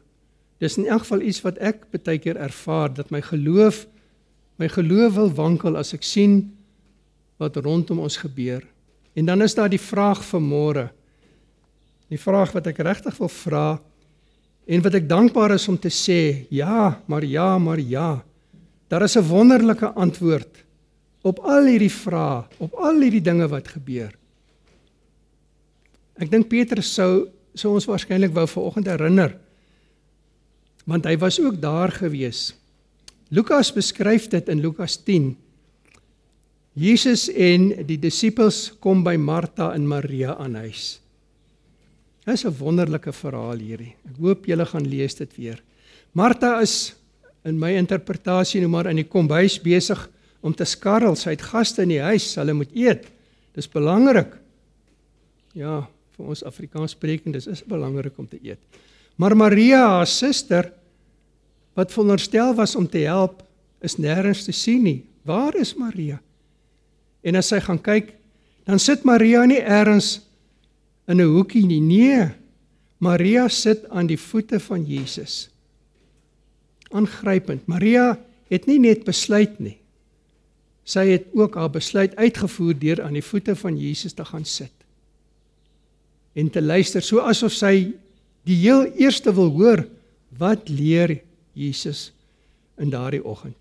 Dis 0.60 0.76
in 0.76 0.86
elk 0.86 1.06
geval 1.06 1.24
iets 1.24 1.40
wat 1.40 1.58
ek 1.58 1.86
baie 2.04 2.20
keer 2.20 2.36
ervaar 2.36 2.92
dat 2.92 3.10
my 3.10 3.22
geloof 3.24 3.86
my 4.60 4.68
geloof 4.68 5.14
wil 5.16 5.30
wankel 5.32 5.78
as 5.80 5.94
ek 5.96 6.04
sien 6.04 6.42
wat 7.40 7.56
rondom 7.64 8.02
ons 8.04 8.18
gebeur. 8.20 8.60
En 9.16 9.24
dan 9.24 9.40
is 9.40 9.56
daar 9.56 9.70
die 9.72 9.80
vraag 9.80 10.20
vir 10.20 10.42
môre. 10.44 10.82
Die 12.12 12.20
vraag 12.20 12.52
wat 12.52 12.68
ek 12.68 12.82
regtig 12.84 13.16
wil 13.16 13.32
vra 13.32 13.68
en 14.70 14.84
wat 14.84 14.98
ek 15.00 15.08
dankbaar 15.08 15.56
is 15.56 15.64
om 15.72 15.78
te 15.80 15.88
sê, 15.88 16.44
ja, 16.52 17.00
maar 17.08 17.24
ja, 17.24 17.56
maar 17.58 17.80
ja. 17.80 18.20
Daar 18.92 19.02
is 19.08 19.16
'n 19.16 19.24
wonderlike 19.24 19.86
antwoord 19.96 20.64
op 21.22 21.38
al 21.38 21.64
hierdie 21.64 21.92
vrae, 21.92 22.44
op 22.58 22.74
al 22.74 23.00
hierdie 23.00 23.24
dinge 23.24 23.48
wat 23.48 23.68
gebeur. 23.68 24.12
Ek 26.20 26.30
dink 26.30 26.48
Petrus 26.48 26.94
sou 26.94 27.28
sou 27.54 27.74
ons 27.74 27.86
waarskynlik 27.86 28.32
wou 28.32 28.46
vanoggend 28.46 28.86
herinner 28.86 29.34
want 30.90 31.06
hy 31.06 31.14
was 31.22 31.38
ook 31.38 31.60
daar 31.62 31.92
gewees. 31.94 32.50
Lukas 33.30 33.70
beskryf 33.70 34.26
dit 34.32 34.48
in 34.50 34.58
Lukas 34.60 34.96
10. 35.06 35.36
Jesus 36.74 37.28
en 37.30 37.68
die 37.86 37.98
disippels 37.98 38.72
kom 38.82 39.04
by 39.06 39.14
Martha 39.18 39.70
en 39.74 39.86
Maria 39.86 40.34
aan 40.34 40.56
huis. 40.64 40.98
Dit 42.26 42.34
is 42.34 42.44
'n 42.44 42.58
wonderlike 42.58 43.12
verhaal 43.12 43.58
hierdie. 43.58 43.94
Ek 44.06 44.16
hoop 44.18 44.46
julle 44.46 44.66
gaan 44.66 44.86
lees 44.86 45.14
dit 45.14 45.36
weer. 45.36 45.62
Martha 46.12 46.60
is 46.60 46.94
in 47.44 47.58
my 47.58 47.70
interpretasie 47.70 48.60
nou 48.60 48.70
maar 48.70 48.86
in 48.90 48.96
die 48.96 49.08
kombuis 49.08 49.58
besig 49.62 50.08
om 50.40 50.54
te 50.54 50.64
skarrel. 50.64 51.16
Sy 51.16 51.30
het 51.30 51.42
gaste 51.42 51.82
in 51.82 51.88
die 51.88 52.02
huis, 52.02 52.34
hulle 52.34 52.52
moet 52.52 52.72
eet. 52.74 53.06
Dis 53.54 53.68
belangrik. 53.68 54.36
Ja, 55.54 55.88
vir 56.16 56.26
ons 56.26 56.44
Afrikaans 56.44 56.90
sprekendes 56.90 57.46
is 57.46 57.58
dit 57.58 57.68
belangrik 57.68 58.18
om 58.18 58.28
te 58.28 58.38
eet. 58.42 58.58
Maar 59.16 59.36
Maria, 59.36 59.86
haar 59.86 60.06
suster, 60.06 60.72
wat 61.74 61.92
veronderstel 61.92 62.54
was 62.54 62.76
om 62.76 62.88
te 62.88 63.04
help, 63.06 63.42
is 63.80 63.96
nêrens 63.96 64.44
te 64.44 64.52
sien 64.52 64.82
nie. 64.82 65.04
Waar 65.22 65.56
is 65.56 65.74
Maria? 65.74 66.20
En 67.22 67.36
as 67.36 67.50
sy 67.52 67.60
gaan 67.60 67.80
kyk, 67.80 68.14
dan 68.68 68.78
sit 68.78 69.04
Maria 69.04 69.44
nie 69.48 69.60
eers 69.60 70.20
in 71.08 71.20
'n 71.20 71.32
hoekie 71.34 71.66
nie. 71.66 71.80
Nee. 71.80 72.30
Maria 72.98 73.48
sit 73.48 73.88
aan 73.88 74.06
die 74.06 74.18
voete 74.18 74.60
van 74.60 74.84
Jesus. 74.84 75.48
Aangrypend. 76.90 77.66
Maria 77.66 78.18
het 78.48 78.66
nie 78.66 78.78
net 78.78 79.04
besluit 79.04 79.58
nie. 79.58 79.78
Sy 80.84 81.06
het 81.14 81.30
ook 81.32 81.54
haar 81.54 81.70
besluit 81.70 82.16
uitgevoer 82.16 82.78
deur 82.78 83.02
aan 83.02 83.16
die 83.16 83.24
voete 83.24 83.56
van 83.56 83.78
Jesus 83.78 84.12
te 84.12 84.24
gaan 84.24 84.44
sit. 84.44 84.72
En 86.34 86.50
te 86.50 86.62
luister 86.62 87.02
so 87.02 87.18
asof 87.18 87.52
sy 87.52 87.92
die 88.48 88.56
heel 88.56 88.84
eerste 88.98 89.32
wil 89.34 89.50
hoor 89.50 89.84
wat 90.38 90.68
leer 90.68 91.20
Jesus 91.52 92.10
in 92.80 92.90
daardie 92.90 93.24
oggend. 93.24 93.56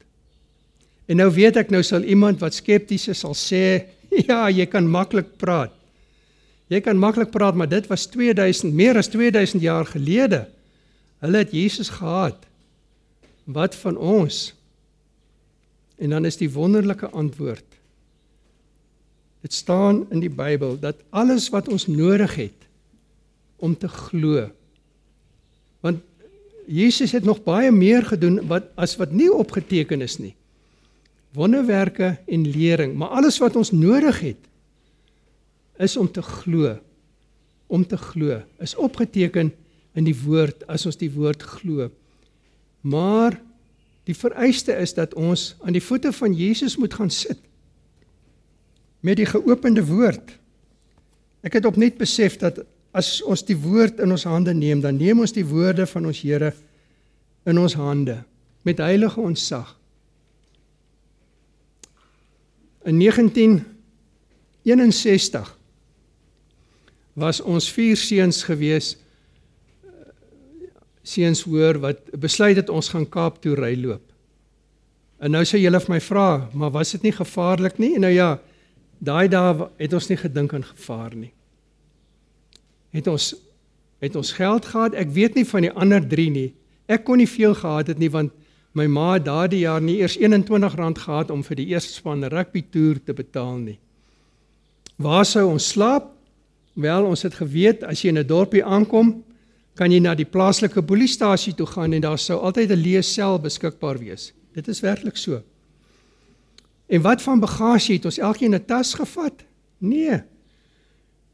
En 1.09 1.17
nou 1.17 1.29
weet 1.33 1.57
ek 1.57 1.71
nou 1.73 1.81
sal 1.83 2.05
iemand 2.05 2.41
wat 2.43 2.57
skepties 2.57 3.07
is 3.09 3.23
sal 3.25 3.35
sê, 3.37 3.89
ja, 4.29 4.47
jy 4.49 4.67
kan 4.69 4.87
maklik 4.89 5.35
praat. 5.41 5.73
Jy 6.69 6.83
kan 6.85 6.99
maklik 7.01 7.31
praat, 7.33 7.57
maar 7.57 7.69
dit 7.69 7.87
was 7.89 8.05
2000, 8.13 8.73
meer 8.77 8.99
as 8.99 9.09
2000 9.09 9.61
jaar 9.63 9.87
gelede. 9.89 10.43
Hulle 11.23 11.41
het 11.41 11.51
Jesus 11.55 11.89
gehad. 11.89 12.45
Wat 13.49 13.73
van 13.81 13.97
ons? 13.97 14.51
En 15.97 16.13
dan 16.13 16.29
is 16.29 16.37
die 16.37 16.51
wonderlike 16.53 17.09
antwoord. 17.09 17.65
Dit 19.41 19.53
staan 19.53 20.03
in 20.13 20.21
die 20.21 20.31
Bybel 20.31 20.77
dat 20.79 21.01
alles 21.09 21.49
wat 21.49 21.67
ons 21.67 21.87
nodig 21.87 22.35
het 22.35 22.67
om 23.57 23.73
te 23.77 23.87
glo. 23.87 24.49
Jesus 26.69 27.15
het 27.17 27.25
nog 27.25 27.41
baie 27.43 27.71
meer 27.73 28.05
gedoen 28.05 28.43
wat 28.47 28.69
as 28.77 28.93
wat 28.99 29.11
nie 29.11 29.31
opgeteken 29.33 30.03
is 30.05 30.19
nie. 30.21 30.35
Wonderwerke 31.33 32.19
en 32.29 32.45
lering, 32.45 32.93
maar 32.93 33.15
alles 33.17 33.39
wat 33.41 33.57
ons 33.57 33.71
nodig 33.73 34.19
het 34.21 34.45
is 35.81 35.97
om 35.97 36.11
te 36.11 36.21
glo. 36.21 36.75
Om 37.67 37.87
te 37.87 37.97
glo 37.97 38.41
is 38.61 38.75
opgeteken 38.75 39.49
in 39.97 40.05
die 40.05 40.15
woord 40.25 40.65
as 40.69 40.85
ons 40.85 40.97
die 40.99 41.09
woord 41.09 41.41
glo. 41.41 41.89
Maar 42.85 43.39
die 44.05 44.17
vereiste 44.17 44.75
is 44.77 44.93
dat 44.93 45.13
ons 45.17 45.55
aan 45.65 45.73
die 45.73 45.83
voete 45.83 46.13
van 46.13 46.33
Jesus 46.37 46.77
moet 46.77 46.93
gaan 46.93 47.09
sit 47.13 47.41
met 48.99 49.17
die 49.17 49.29
geopende 49.29 49.81
woord. 49.85 50.35
Ek 51.41 51.55
het 51.55 51.65
opnuut 51.65 51.97
besef 51.97 52.37
dat 52.37 52.61
as 52.95 53.19
ons 53.21 53.43
die 53.45 53.57
woord 53.57 53.99
in 54.01 54.11
ons 54.13 54.23
hande 54.25 54.53
neem, 54.55 54.81
dan 54.81 54.97
neem 54.97 55.19
ons 55.21 55.33
die 55.35 55.45
woorde 55.45 55.85
van 55.89 56.05
ons 56.09 56.21
Here 56.23 56.53
in 57.47 57.57
ons 57.61 57.73
hande 57.77 58.23
met 58.67 58.77
heilige 58.83 59.21
ontsag. 59.21 59.77
In 62.87 62.99
1961 62.99 65.57
was 67.19 67.41
ons 67.41 67.71
vier 67.75 67.97
seuns 67.99 68.43
gewees 68.47 68.97
seuns 71.03 71.43
hoor 71.47 71.79
wat 71.81 71.97
besluit 72.21 72.57
het 72.59 72.69
ons 72.69 72.89
gaan 72.93 73.09
Kaap 73.09 73.41
toe 73.41 73.55
ry 73.57 73.75
loop. 73.79 74.03
En 75.19 75.31
nou 75.33 75.43
sê 75.47 75.57
julle 75.59 75.79
vir 75.81 75.93
my 75.95 76.01
vra, 76.03 76.49
maar 76.53 76.71
was 76.75 76.91
dit 76.95 77.03
nie 77.07 77.15
gevaarlik 77.15 77.79
nie? 77.81 77.95
En 77.97 78.03
nou 78.05 78.13
ja, 78.13 78.39
daai 78.99 79.27
dae 79.31 79.69
het 79.79 79.93
ons 79.93 80.09
nie 80.11 80.19
gedink 80.19 80.53
aan 80.53 80.63
gevaar 80.63 81.15
nie 81.15 81.33
het 82.91 83.07
ons 83.07 83.35
het 83.99 84.15
ons 84.15 84.31
geld 84.31 84.65
gehad. 84.65 84.93
Ek 84.95 85.09
weet 85.11 85.35
nie 85.35 85.45
van 85.45 85.61
die 85.61 85.71
ander 85.71 86.07
3 86.07 86.29
nie. 86.31 86.53
Ek 86.87 87.03
kon 87.03 87.19
nie 87.19 87.27
veel 87.27 87.53
gehad 87.53 87.91
het 87.91 87.99
nie 87.99 88.09
want 88.09 88.31
my 88.77 88.85
ma 88.87 89.13
het 89.17 89.25
daardie 89.25 89.65
jaar 89.65 89.81
nie 89.81 89.97
eers 89.99 90.17
R21 90.17 91.01
gehad 91.03 91.31
om 91.33 91.43
vir 91.43 91.59
die 91.59 91.67
eerste 91.73 91.93
span 91.93 92.23
rugby 92.23 92.63
toer 92.71 93.01
te 93.03 93.13
betaal 93.13 93.57
nie. 93.57 93.79
Waar 94.95 95.25
sou 95.25 95.49
ons 95.49 95.67
slaap? 95.67 96.13
Wel, 96.79 97.05
ons 97.05 97.23
het 97.25 97.35
geweet 97.35 97.83
as 97.83 98.03
jy 98.03 98.09
in 98.13 98.19
'n 98.19 98.27
dorpie 98.27 98.63
aankom, 98.63 99.23
kan 99.75 99.91
jy 99.91 99.99
na 99.99 100.15
die 100.15 100.25
plaaslike 100.25 100.81
polisiestasie 100.81 101.53
toe 101.55 101.65
gaan 101.65 101.93
en 101.93 102.01
daar 102.01 102.19
sou 102.19 102.39
altyd 102.39 102.71
'n 102.71 102.83
leë 102.83 103.01
sel 103.03 103.39
beskikbaar 103.39 103.97
wees. 103.99 104.33
Dit 104.53 104.67
is 104.67 104.79
werklik 104.79 105.17
so. 105.17 105.41
En 106.87 107.01
wat 107.01 107.21
van 107.21 107.39
bagasie 107.39 107.95
het 107.95 108.05
ons 108.05 108.17
elkeen 108.17 108.55
'n 108.55 108.65
tas 108.65 108.93
gevat? 108.93 109.45
Nee, 109.77 110.21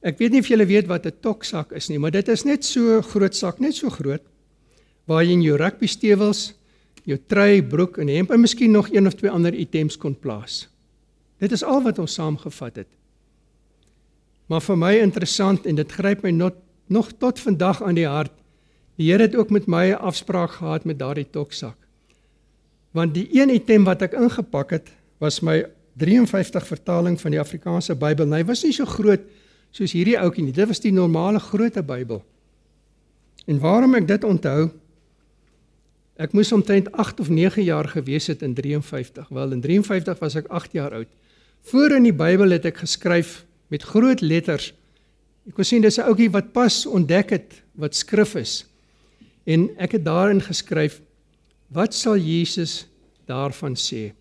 Ek 0.06 0.20
weet 0.22 0.36
nie 0.36 0.44
of 0.44 0.50
julle 0.52 0.68
weet 0.70 0.86
wat 0.86 1.08
'n 1.10 1.18
toksak 1.22 1.72
is 1.74 1.90
nie, 1.90 1.98
maar 1.98 2.12
dit 2.12 2.28
is 2.28 2.46
net 2.46 2.64
so 2.64 3.02
groot 3.02 3.36
sak, 3.36 3.60
net 3.60 3.74
so 3.74 3.90
groot 3.90 4.22
waar 5.06 5.24
jy 5.24 5.32
in 5.32 5.42
jou 5.42 5.58
rugby 5.58 5.88
stewels, 5.88 6.54
jou 7.06 7.18
trui, 7.28 7.62
broek 7.62 7.98
en 7.98 8.08
hemp 8.08 8.32
en 8.32 8.42
miskien 8.42 8.72
nog 8.72 8.90
een 8.90 9.08
of 9.08 9.14
twee 9.14 9.30
ander 9.30 9.54
items 9.54 9.98
kon 9.98 10.16
plaas. 10.16 10.68
Dit 11.40 11.52
is 11.52 11.64
al 11.64 11.84
wat 11.84 12.00
ons 12.00 12.14
saamgevat 12.14 12.76
het. 12.76 12.88
Maar 14.48 14.62
vir 14.62 14.78
my 14.78 14.94
interessant 14.98 15.66
en 15.66 15.76
dit 15.76 15.92
gryp 15.92 16.24
my 16.24 16.32
not, 16.32 16.56
nog 16.88 17.12
tot 17.20 17.40
vandag 17.40 17.84
aan 17.84 17.96
die 17.96 18.08
hart. 18.08 18.32
Die 18.98 19.12
Here 19.12 19.22
het 19.22 19.36
ook 19.36 19.50
met 19.50 19.68
my 19.68 19.92
'n 19.92 20.02
afspraak 20.02 20.52
gehad 20.52 20.86
met 20.86 21.00
daardie 21.00 21.30
toksak. 21.30 21.78
Want 22.92 23.14
die 23.14 23.30
een 23.32 23.50
item 23.50 23.84
wat 23.84 24.02
ek 24.02 24.14
ingepak 24.14 24.70
het, 24.72 24.90
was 25.20 25.42
my 25.42 25.66
53 25.98 26.68
vertaling 26.68 27.22
van 27.22 27.32
die 27.32 27.40
Afrikaanse 27.40 27.96
Bybel. 27.96 28.34
Hy 28.34 28.44
was 28.44 28.64
nie 28.64 28.74
so 28.74 28.86
groot 28.86 29.22
nie 29.22 29.45
soos 29.76 29.92
hierdie 29.96 30.16
ouetjie 30.20 30.46
nie. 30.46 30.56
Dit 30.56 30.70
was 30.72 30.80
die 30.84 30.94
normale 30.96 31.42
grootte 31.44 31.84
Bybel. 31.84 32.22
En 33.46 33.60
waarom 33.60 33.96
ek 34.00 34.08
dit 34.08 34.24
onthou? 34.24 34.70
Ek 36.16 36.32
moes 36.32 36.54
omtrent 36.56 36.88
8 36.96 37.20
of 37.20 37.30
9 37.30 37.66
jaar 37.68 37.90
gewees 37.92 38.30
het 38.32 38.42
in 38.46 38.56
53. 38.56 39.28
Wel 39.36 39.52
in 39.52 39.62
53 39.62 40.22
was 40.22 40.38
ek 40.40 40.48
8 40.48 40.78
jaar 40.78 40.96
oud. 41.02 41.12
Voor 41.68 41.98
in 41.98 42.08
die 42.08 42.16
Bybel 42.16 42.56
het 42.56 42.66
ek 42.70 42.80
geskryf 42.86 43.44
met 43.74 43.84
groot 43.84 44.24
letters. 44.24 44.72
Ek 45.46 45.58
kon 45.58 45.68
sien 45.68 45.84
dis 45.84 46.00
'n 46.00 46.08
ouetjie 46.08 46.32
wat 46.32 46.54
pas 46.54 46.86
ontdek 46.86 47.30
het 47.30 47.62
wat 47.76 47.96
skrif 47.96 48.36
is. 48.36 48.66
En 49.46 49.70
ek 49.78 49.92
het 49.92 50.06
daarin 50.06 50.42
geskryf: 50.42 51.02
Wat 51.68 51.94
sal 51.94 52.18
Jesus 52.18 52.88
daarvan 53.28 53.76
sê? 53.76 54.14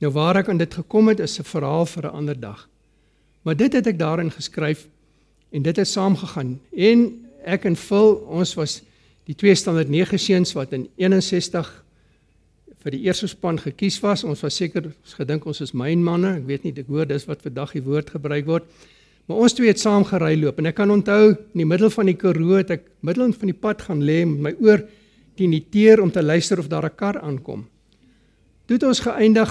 Nou 0.00 0.12
waar 0.12 0.36
ek 0.36 0.48
aan 0.48 0.58
dit 0.58 0.74
gekom 0.74 1.08
het 1.08 1.20
is 1.20 1.38
'n 1.38 1.44
verhaal 1.44 1.86
vir 1.86 2.06
'n 2.06 2.14
ander 2.14 2.40
dag. 2.40 2.68
Maar 3.42 3.56
dit 3.56 3.72
het 3.72 3.86
ek 3.86 3.98
daarin 3.98 4.30
geskryf 4.30 4.86
en 5.50 5.62
dit 5.62 5.76
het 5.76 5.88
saamgegaan. 5.88 6.60
En 6.70 7.06
ek 7.44 7.64
en 7.64 7.76
Phil, 7.76 8.14
ons 8.30 8.54
was 8.54 8.80
die 9.26 9.34
twee 9.38 9.54
standaard 9.54 9.90
9 9.90 10.18
seuns 10.18 10.54
wat 10.56 10.72
in 10.72 10.88
61 10.96 11.70
vir 12.82 12.96
die 12.96 13.04
eerste 13.06 13.28
span 13.30 13.60
gekies 13.62 14.00
was. 14.02 14.24
Ons 14.26 14.42
was 14.42 14.56
seker 14.58 14.90
gedink 15.16 15.46
ons 15.46 15.62
is 15.62 15.74
mynmanne. 15.76 16.38
Ek 16.40 16.48
weet 16.48 16.66
nie 16.66 16.74
ek 16.74 16.90
hoor 16.90 17.06
dis 17.06 17.26
wat 17.28 17.44
vandag 17.44 17.74
die 17.76 17.84
woord 17.86 18.10
gebruik 18.14 18.48
word. 18.48 18.66
Maar 19.30 19.44
ons 19.46 19.54
twee 19.54 19.70
het 19.70 19.78
saam 19.78 20.02
gery 20.06 20.34
loop 20.40 20.58
en 20.58 20.66
ek 20.66 20.80
kan 20.80 20.90
onthou 20.90 21.30
in 21.30 21.62
die 21.62 21.68
middel 21.68 21.92
van 21.94 22.10
die 22.10 22.18
Karoo 22.18 22.58
het 22.58 22.72
ek 22.74 22.88
middel 23.06 23.30
van 23.38 23.52
die 23.52 23.58
pad 23.58 23.84
gaan 23.86 24.02
lê 24.02 24.24
met 24.26 24.48
my 24.48 24.52
oor 24.66 24.82
teen 25.38 25.54
die 25.54 25.62
teer 25.62 26.02
om 26.02 26.10
te 26.10 26.22
luister 26.22 26.58
of 26.58 26.68
daar 26.68 26.86
'n 26.86 26.96
kar 26.96 27.20
aankom. 27.22 27.66
Toe 28.66 28.76
het 28.76 28.82
ons 28.82 29.00
geëindig 29.00 29.50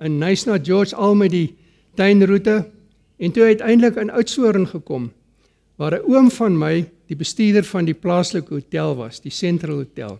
in 0.00 0.18
Nysna 0.18 0.58
George 0.62 0.94
al 0.94 1.14
met 1.14 1.30
die 1.30 1.56
tuinroete 1.96 2.66
En 3.16 3.32
toe 3.32 3.42
uiteindelik 3.42 3.96
in 3.96 4.10
Oudtshoorn 4.10 4.66
gekom 4.66 5.12
waar 5.76 5.92
'n 5.92 6.04
oom 6.08 6.30
van 6.30 6.58
my 6.58 6.90
die 7.06 7.16
bestuurder 7.16 7.64
van 7.64 7.84
die 7.84 7.94
plaaslike 7.94 8.54
hotel 8.54 8.96
was, 8.96 9.20
die 9.20 9.30
Central 9.30 9.76
Hotel. 9.76 10.18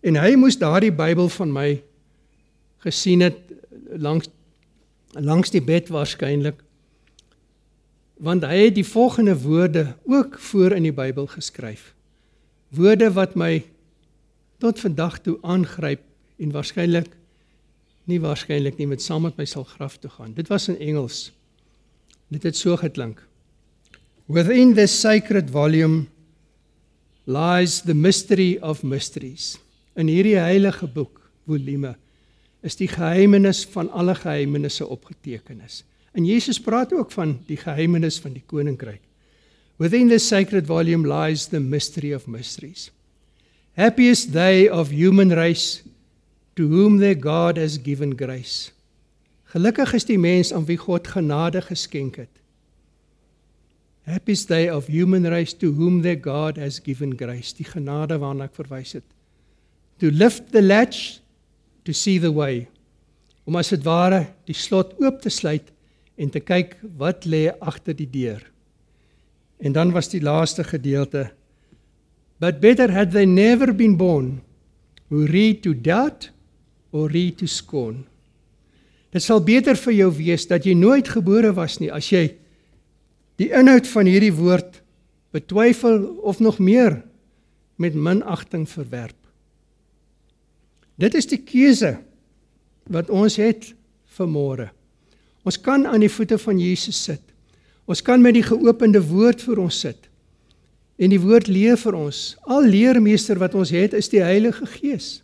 En 0.00 0.16
hy 0.16 0.34
moes 0.34 0.58
daardie 0.58 0.92
Bybel 0.92 1.28
van 1.28 1.52
my 1.52 1.82
gesien 2.78 3.20
het 3.20 3.36
langs 3.96 4.28
langs 5.12 5.50
die 5.50 5.62
bed 5.62 5.88
waarskynlik 5.88 6.62
want 8.22 8.44
hy 8.46 8.64
het 8.64 8.74
die 8.74 8.86
volgende 8.86 9.34
woorde 9.42 9.96
ook 10.06 10.38
voor 10.38 10.72
in 10.72 10.82
die 10.82 10.94
Bybel 10.94 11.26
geskryf. 11.26 11.94
Woorde 12.68 13.12
wat 13.12 13.34
my 13.34 13.64
tot 14.62 14.80
vandag 14.80 15.18
toe 15.20 15.38
aangryp 15.42 16.00
en 16.38 16.52
waarskynlik 16.54 17.10
nie 18.04 18.20
waarskynlik 18.22 18.78
nie 18.78 18.86
met 18.86 19.02
saam 19.02 19.26
met 19.26 19.36
my 19.36 19.44
sal 19.44 19.64
graf 19.64 19.98
toe 19.98 20.10
gaan. 20.10 20.34
Dit 20.34 20.48
was 20.48 20.68
in 20.68 20.78
Engels. 20.78 21.32
Dit 22.32 22.46
het 22.48 22.56
so 22.56 22.78
geklink. 22.80 23.20
Within 24.32 24.72
this 24.74 24.94
sacred 25.00 25.50
volume 25.50 26.06
lies 27.28 27.82
the 27.82 27.94
mystery 27.94 28.56
of 28.62 28.82
mysteries. 28.82 29.58
In 29.96 30.08
hierdie 30.08 30.38
heilige 30.40 30.88
boek, 30.88 31.20
volume, 31.44 31.94
is 32.64 32.78
die 32.78 32.88
geheimenis 32.88 33.66
van 33.74 33.90
alle 33.90 34.14
geheimenisse 34.16 34.86
opgetekenis. 34.86 35.82
En 36.16 36.24
Jesus 36.24 36.60
praat 36.60 36.92
ook 36.96 37.12
van 37.12 37.36
die 37.48 37.58
geheimenis 37.60 38.20
van 38.22 38.32
die 38.36 38.44
koninkryk. 38.46 39.02
Within 39.76 40.08
this 40.08 40.28
sacred 40.28 40.66
volume 40.66 41.08
lies 41.08 41.48
the 41.50 41.60
mystery 41.60 42.14
of 42.14 42.28
mysteries. 42.30 42.90
Happiest 43.76 44.32
they 44.32 44.70
of 44.70 44.92
human 44.92 45.32
race 45.32 45.82
to 46.54 46.68
whom 46.68 46.98
their 47.00 47.16
God 47.18 47.58
has 47.58 47.78
given 47.82 48.16
grace. 48.16 48.70
Gelukkig 49.52 49.92
is 49.92 50.06
die 50.08 50.18
mens 50.18 50.52
aan 50.52 50.64
wie 50.64 50.78
God 50.80 51.08
genade 51.12 51.60
geskenk 51.62 52.16
het. 52.22 52.40
Happiest 54.08 54.48
they 54.48 54.70
of 54.72 54.88
human 54.88 55.26
race 55.28 55.52
to 55.56 55.74
whom 55.76 56.00
their 56.02 56.18
God 56.18 56.56
has 56.56 56.80
given 56.82 57.12
grace. 57.16 57.52
Die 57.54 57.66
genade 57.68 58.16
waarna 58.18 58.48
ek 58.48 58.56
verwys 58.56 58.96
het. 58.96 59.06
To 60.00 60.10
lift 60.10 60.50
the 60.56 60.62
latch 60.62 61.20
to 61.84 61.92
see 61.92 62.18
the 62.18 62.32
way. 62.32 62.66
Om 63.44 63.60
as 63.60 63.70
dit 63.74 63.84
ware 63.84 64.24
die 64.48 64.56
slot 64.56 64.96
oop 65.02 65.20
te 65.22 65.30
sluit 65.30 65.68
en 66.16 66.32
te 66.32 66.40
kyk 66.40 66.78
wat 66.98 67.28
lê 67.28 67.50
agter 67.60 67.94
die 67.98 68.08
deur. 68.10 68.42
En 69.62 69.76
dan 69.76 69.92
was 69.94 70.10
die 70.10 70.22
laaste 70.22 70.64
gedeelte 70.64 71.28
But 72.42 72.58
better 72.60 72.90
had 72.90 73.12
they 73.12 73.24
never 73.24 73.72
been 73.72 73.94
born 73.96 74.42
who 75.08 75.26
read 75.26 75.62
to 75.62 75.74
doubt 75.74 76.30
or 76.90 77.06
read 77.06 77.38
to 77.38 77.46
scorn. 77.46 78.06
Dit 79.12 79.24
sal 79.24 79.42
beter 79.44 79.76
vir 79.76 79.92
jou 79.92 80.10
wees 80.16 80.46
dat 80.48 80.64
jy 80.64 80.74
nooit 80.78 81.08
gebore 81.08 81.52
was 81.56 81.78
nie 81.80 81.90
as 81.92 82.08
jy 82.12 82.30
die 83.40 83.50
inhoud 83.52 83.88
van 83.88 84.08
hierdie 84.08 84.32
woord 84.34 84.78
betwyfel 85.32 85.98
of 86.22 86.40
nog 86.40 86.58
meer 86.60 87.00
met 87.80 87.96
minagting 87.96 88.66
verwerp. 88.68 89.16
Dit 91.00 91.16
is 91.18 91.26
die 91.26 91.40
keuse 91.40 91.96
wat 92.92 93.10
ons 93.10 93.38
het 93.40 93.72
vir 94.16 94.28
môre. 94.28 94.68
Ons 95.42 95.58
kan 95.58 95.86
aan 95.88 96.04
die 96.04 96.12
voete 96.12 96.38
van 96.38 96.60
Jesus 96.60 97.00
sit. 97.02 97.22
Ons 97.90 98.02
kan 98.04 98.22
met 98.22 98.36
die 98.36 98.46
geopende 98.46 99.02
woord 99.02 99.42
vir 99.42 99.62
ons 99.64 99.80
sit. 99.82 100.08
En 101.02 101.10
die 101.10 101.20
woord 101.20 101.48
leer 101.50 101.80
vir 101.80 101.96
ons. 101.98 102.36
Al 102.46 102.68
leermeester 102.68 103.40
wat 103.40 103.56
ons 103.58 103.72
het 103.74 103.96
is 103.98 104.10
die 104.12 104.22
Heilige 104.22 104.68
Gees. 104.76 105.22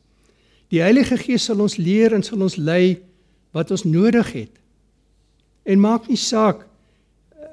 Die 0.72 0.82
Heilige 0.82 1.20
Gees 1.20 1.46
sal 1.46 1.60
ons 1.62 1.78
leer 1.78 2.16
en 2.16 2.24
sal 2.26 2.42
ons 2.42 2.58
lei 2.58 2.98
wat 3.56 3.70
ons 3.70 3.84
nodig 3.84 4.32
het. 4.32 4.54
En 5.68 5.80
maak 5.80 6.08
nie 6.08 6.20
saak 6.20 6.64
eh, 6.64 7.48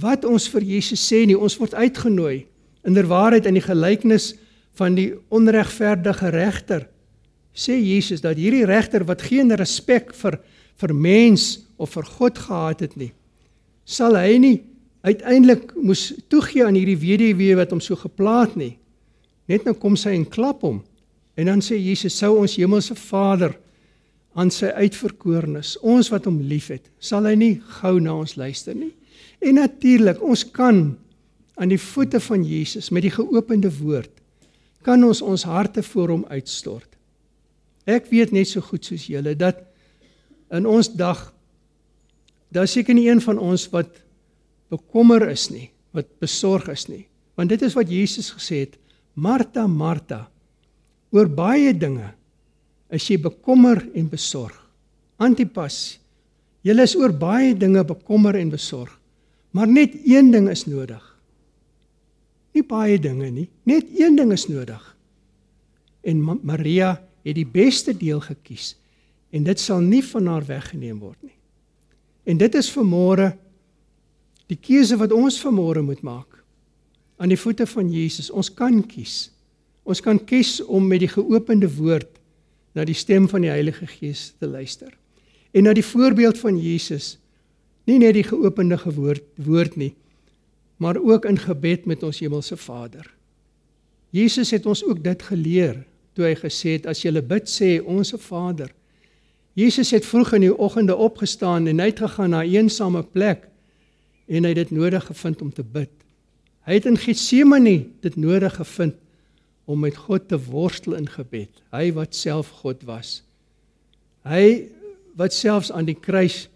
wat 0.00 0.24
ons 0.24 0.48
vir 0.50 0.66
Jesus 0.74 1.02
sê 1.02 1.24
nie, 1.26 1.38
ons 1.38 1.58
word 1.60 1.74
uitgenooi 1.74 2.46
in 2.84 2.96
der 2.96 3.08
waarheid 3.10 3.46
in 3.46 3.58
die 3.58 3.64
gelykenis 3.64 4.34
van 4.78 4.96
die 4.98 5.12
onregverdige 5.34 6.32
regter. 6.34 6.86
Sê 7.54 7.78
Jesus 7.78 8.24
dat 8.24 8.38
hierdie 8.40 8.66
regter 8.66 9.06
wat 9.06 9.22
geen 9.22 9.52
respek 9.54 10.14
vir 10.18 10.40
vir 10.74 10.90
mens 10.90 11.60
of 11.78 11.92
vir 11.94 12.08
God 12.16 12.38
gehad 12.42 12.80
het 12.82 12.96
nie, 12.98 13.12
sal 13.86 14.16
hy 14.18 14.40
nie 14.42 14.56
uiteindelik 15.06 15.70
moes 15.78 16.08
toegee 16.32 16.64
aan 16.66 16.74
hierdie 16.74 16.98
weduwee 16.98 17.54
wat 17.54 17.70
hom 17.70 17.82
so 17.84 17.94
geplaat 18.00 18.56
nie. 18.58 18.72
Net 19.46 19.66
nou 19.68 19.76
kom 19.78 19.94
sy 20.00 20.16
en 20.16 20.24
klap 20.26 20.64
hom. 20.64 20.80
En 21.38 21.50
dan 21.50 21.62
sê 21.62 21.76
Jesus 21.78 22.16
sou 22.18 22.32
ons 22.40 22.56
hemelse 22.58 22.96
Vader 22.98 23.54
aan 24.34 24.50
sy 24.50 24.72
uitverkorenes, 24.74 25.76
ons 25.82 26.10
wat 26.10 26.26
hom 26.26 26.40
liefhet, 26.42 26.88
sal 26.98 27.28
hy 27.28 27.34
nie 27.38 27.54
gou 27.80 27.98
na 28.02 28.16
ons 28.18 28.34
luister 28.36 28.74
nie. 28.74 28.92
En 29.44 29.60
natuurlik, 29.60 30.22
ons 30.22 30.42
kan 30.54 30.96
aan 31.54 31.70
die 31.70 31.80
voete 31.80 32.18
van 32.20 32.42
Jesus 32.42 32.90
met 32.90 33.06
die 33.06 33.14
geopende 33.14 33.70
woord 33.78 34.10
kan 34.84 35.00
ons 35.04 35.22
ons 35.24 35.46
harte 35.48 35.82
voor 35.82 36.12
hom 36.12 36.24
uitstort. 36.28 36.90
Ek 37.88 38.08
weet 38.10 38.34
net 38.36 38.50
so 38.50 38.64
goed 38.64 38.84
soos 38.84 39.06
julle 39.08 39.32
dat 39.36 39.62
in 40.54 40.68
ons 40.68 40.90
dag 40.92 41.30
daar 42.54 42.68
seker 42.70 42.94
nie 42.96 43.08
een 43.08 43.22
van 43.24 43.40
ons 43.40 43.66
wat 43.72 44.02
bekommer 44.72 45.24
is 45.30 45.48
nie, 45.50 45.70
wat 45.96 46.10
besorg 46.22 46.68
is 46.72 46.86
nie. 46.90 47.06
Want 47.34 47.50
dit 47.50 47.64
is 47.66 47.74
wat 47.74 47.90
Jesus 47.90 48.30
gesê 48.34 48.64
het, 48.66 48.76
Martha, 49.14 49.66
Martha, 49.66 50.26
oor 51.14 51.30
baie 51.30 51.72
dinge 51.74 52.12
is 52.92 53.06
jy 53.08 53.18
bekommer 53.22 53.80
en 53.94 54.08
besorg. 54.10 54.56
Antipas, 55.22 55.98
jy 56.66 56.74
is 56.82 56.96
oor 56.98 57.12
baie 57.12 57.54
dinge 57.56 57.84
bekommer 57.86 58.36
en 58.36 58.50
besorg, 58.52 58.92
maar 59.54 59.70
net 59.70 59.94
een 60.04 60.32
ding 60.32 60.48
is 60.50 60.66
nodig. 60.66 61.02
Nie 62.54 62.64
baie 62.66 62.98
dinge 62.98 63.30
nie, 63.30 63.48
net 63.66 63.88
een 63.98 64.16
ding 64.16 64.32
is 64.34 64.48
nodig. 64.50 64.82
En 66.04 66.20
Maria 66.42 66.96
het 67.24 67.36
die 67.38 67.48
beste 67.48 67.94
deel 67.96 68.20
gekies 68.20 68.74
en 69.34 69.46
dit 69.46 69.58
sal 69.58 69.80
nie 69.82 70.02
van 70.06 70.28
haar 70.30 70.44
weggeneem 70.46 71.00
word 71.02 71.18
nie. 71.24 71.34
En 72.24 72.38
dit 72.38 72.54
is 72.54 72.68
vir 72.70 72.86
môre 72.86 73.32
die 74.50 74.58
keuse 74.60 74.96
wat 75.00 75.12
ons 75.12 75.40
vir 75.40 75.54
môre 75.56 75.82
moet 75.82 76.02
maak 76.04 76.40
aan 77.18 77.32
die 77.32 77.38
voete 77.40 77.66
van 77.66 77.90
Jesus. 77.92 78.30
Ons 78.30 78.50
kan 78.52 78.80
kies. 78.86 79.30
Ons 79.84 80.00
kan 80.04 80.18
kies 80.18 80.58
om 80.64 80.86
met 80.88 81.02
die 81.04 81.10
geopende 81.10 81.68
woord 81.70 82.13
na 82.74 82.84
die 82.84 82.96
stem 82.96 83.28
van 83.30 83.44
die 83.44 83.52
Heilige 83.52 83.86
Gees 83.86 84.32
te 84.38 84.46
luister. 84.46 84.92
En 85.54 85.68
na 85.68 85.72
die 85.72 85.86
voorbeeld 85.86 86.38
van 86.38 86.58
Jesus, 86.58 87.18
nie 87.86 87.98
net 87.98 88.16
die 88.16 88.26
geopende 88.26 88.78
woord 88.84 89.22
woord 89.36 89.76
nie, 89.76 89.94
maar 90.76 90.98
ook 90.98 91.24
in 91.24 91.38
gebed 91.38 91.86
met 91.86 92.02
ons 92.02 92.18
hemelse 92.18 92.56
Vader. 92.56 93.06
Jesus 94.10 94.50
het 94.50 94.66
ons 94.66 94.84
ook 94.84 95.04
dit 95.04 95.22
geleer 95.22 95.84
toe 96.14 96.26
hy 96.26 96.34
gesê 96.38 96.78
het 96.78 96.86
as 96.86 97.02
jy 97.02 97.10
bid 97.22 97.50
sê 97.50 97.78
onsse 97.82 98.18
Vader 98.18 98.70
Jesus 99.54 99.92
het 99.94 100.06
vroeg 100.06 100.32
in 100.34 100.48
die 100.48 100.56
oggende 100.58 100.96
opgestaan 100.96 101.66
en 101.70 101.80
uitgegaan 101.80 102.30
na 102.30 102.42
'n 102.42 102.50
eensame 102.50 103.02
plek 103.02 103.48
en 104.26 104.42
hy 104.42 104.48
het 104.48 104.56
dit 104.56 104.70
nodig 104.70 105.04
gevind 105.04 105.42
om 105.42 105.52
te 105.52 105.62
bid. 105.62 105.90
Hy 106.66 106.74
het 106.74 106.86
in 106.86 106.96
Getsemane 106.96 107.86
dit 108.00 108.16
nodig 108.16 108.54
gevind 108.54 108.94
om 109.64 109.80
met 109.80 109.96
God 109.96 110.28
te 110.28 110.38
worstel 110.38 110.96
in 110.98 111.08
gebed. 111.08 111.50
Hy 111.72 111.92
wat 111.96 112.14
self 112.14 112.50
God 112.62 112.82
was. 112.88 113.22
Hy 114.24 114.70
wat 115.16 115.32
selfs 115.32 115.72
aan 115.72 115.88
die 115.88 115.98
kruis 115.98 116.48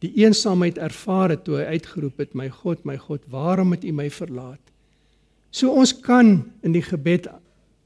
die 0.00 0.12
eensaamheid 0.22 0.78
ervaar 0.80 1.34
het 1.34 1.44
toe 1.44 1.58
hy 1.60 1.76
uitgeroep 1.76 2.18
het: 2.22 2.34
"My 2.34 2.48
God, 2.48 2.84
my 2.84 2.96
God, 2.96 3.20
waarom 3.28 3.72
het 3.72 3.84
U 3.84 3.92
my 3.92 4.10
verlaat?" 4.10 4.60
So 5.50 5.72
ons 5.74 5.92
kan 6.00 6.50
in 6.62 6.72
die 6.72 6.84
gebed 6.84 7.26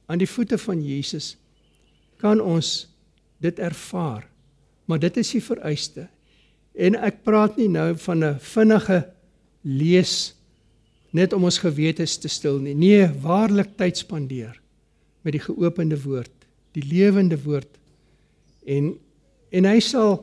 aan 0.07 0.21
die 0.21 0.29
voete 0.29 0.59
van 0.59 0.83
Jesus 0.85 1.37
kan 2.21 2.41
ons 2.41 2.87
dit 3.41 3.59
ervaar. 3.59 4.29
Maar 4.85 4.99
dit 4.99 5.17
is 5.17 5.31
die 5.37 5.43
vereiste. 5.43 6.09
En 6.75 6.97
ek 6.97 7.23
praat 7.25 7.57
nie 7.57 7.69
nou 7.69 7.97
van 7.97 8.25
'n 8.25 8.39
vinnige 8.41 9.05
lees 9.63 10.35
net 11.15 11.33
om 11.33 11.47
ons 11.47 11.61
gewetes 11.63 12.19
te 12.19 12.29
stil 12.29 12.59
nie. 12.59 12.75
Nee, 12.75 13.07
waarlik 13.23 13.77
tyd 13.79 14.01
spandeer 14.01 14.59
met 15.25 15.37
die 15.37 15.43
geopende 15.45 15.97
woord, 16.03 16.33
die 16.77 16.85
lewende 16.85 17.39
woord. 17.45 17.71
En 18.67 18.95
en 19.55 19.69
hy 19.71 19.79
sal 19.79 20.17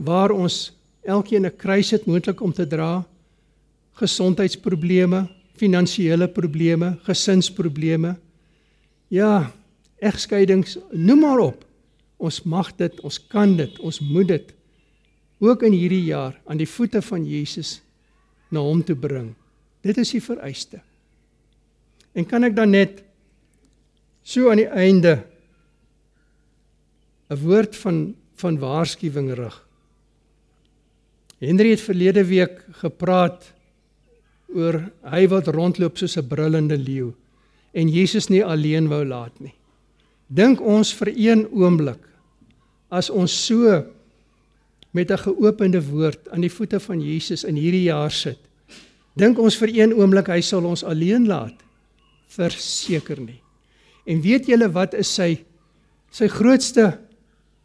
waar 0.00 0.32
ons 0.32 0.72
elkeen 1.04 1.44
'n 1.44 1.56
kruis 1.56 1.90
het 1.90 2.06
moontlik 2.06 2.40
om 2.40 2.52
te 2.52 2.66
dra, 2.66 3.04
gesondheidsprobleme, 4.00 5.28
finansiële 5.54 6.28
probleme, 6.28 6.96
gesinsprobleme. 7.02 8.16
Ja, 9.08 9.52
egskeidings, 9.98 10.78
noem 10.90 11.20
maar 11.20 11.38
op. 11.38 11.64
Ons 12.16 12.42
mag 12.42 12.72
dit, 12.76 13.00
ons 13.00 13.18
kan 13.28 13.56
dit, 13.56 13.78
ons 13.78 14.00
moet 14.00 14.28
dit 14.28 14.54
ook 15.38 15.62
in 15.62 15.72
hierdie 15.72 16.04
jaar 16.04 16.40
aan 16.46 16.56
die 16.56 16.68
voete 16.68 17.02
van 17.02 17.26
Jesus 17.26 17.82
na 18.48 18.60
hom 18.60 18.82
toe 18.84 18.96
bring. 18.96 19.34
Dit 19.82 19.98
is 19.98 20.10
die 20.14 20.22
vereiste. 20.22 20.80
En 22.14 22.26
kan 22.28 22.44
ek 22.44 22.56
dan 22.56 22.70
net 22.70 23.02
so 24.22 24.50
aan 24.50 24.62
die 24.62 24.70
einde 24.70 25.24
'n 27.30 27.40
woord 27.40 27.76
van 27.76 28.14
van 28.36 28.58
waarskuwing 28.58 29.32
rig. 29.38 29.56
Henry 31.38 31.70
het 31.70 31.80
verlede 31.80 32.24
week 32.24 32.64
gepraat 32.82 33.52
oor 34.54 34.78
hy 35.02 35.26
wat 35.30 35.46
rondloop 35.46 35.98
soos 35.98 36.16
'n 36.18 36.28
brullende 36.28 36.78
leeu 36.78 37.14
en 37.72 37.88
Jesus 37.88 38.28
nie 38.28 38.44
alleen 38.44 38.88
wou 38.88 39.04
laat 39.04 39.40
nie. 39.40 39.54
Dink 40.28 40.60
ons 40.60 40.92
vir 40.94 41.12
een 41.16 41.46
oomblik 41.52 42.00
as 42.90 43.10
ons 43.10 43.32
so 43.46 43.84
met 44.92 45.10
'n 45.10 45.18
geopende 45.18 45.80
woord 45.80 46.28
aan 46.28 46.40
die 46.40 46.52
voete 46.52 46.80
van 46.80 47.00
Jesus 47.00 47.44
in 47.44 47.56
hierdie 47.56 47.88
jaar 47.88 48.10
sit. 48.10 48.38
Dink 49.18 49.38
ons 49.38 49.56
vir 49.60 49.72
een 49.74 49.92
oomblik 49.96 50.30
hy 50.32 50.40
sal 50.44 50.64
ons 50.68 50.84
alleen 50.88 51.26
laat? 51.28 51.56
Verseker 52.32 53.20
nie. 53.20 53.40
En 54.08 54.22
weet 54.24 54.48
julle 54.48 54.70
wat 54.72 54.96
is 54.98 55.10
sy 55.12 55.34
sy 56.12 56.28
grootste 56.28 56.86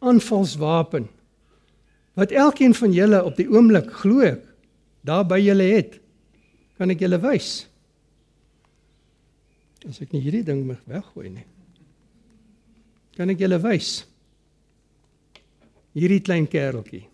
aanvalswapen? 0.04 1.08
Wat 2.16 2.32
elkeen 2.32 2.74
van 2.74 2.92
julle 2.92 3.20
op 3.24 3.36
die 3.36 3.48
oomblik 3.48 3.90
glo 4.00 4.24
ek 4.24 4.44
daar 5.06 5.24
by 5.24 5.38
julle 5.40 5.64
het, 5.70 5.94
kan 6.76 6.90
ek 6.92 7.00
julle 7.04 7.20
wys. 7.22 7.62
As 9.88 10.00
ek 10.02 10.12
nie 10.12 10.20
hierdie 10.24 10.44
ding 10.44 10.64
mag 10.66 10.80
weggooi 10.90 11.30
nie. 11.30 11.46
Kan 13.16 13.30
ek 13.32 13.40
julle 13.40 13.60
wys? 13.62 14.02
Hierdie 15.96 16.20
klein 16.22 16.48
kereltjie. 16.50 17.06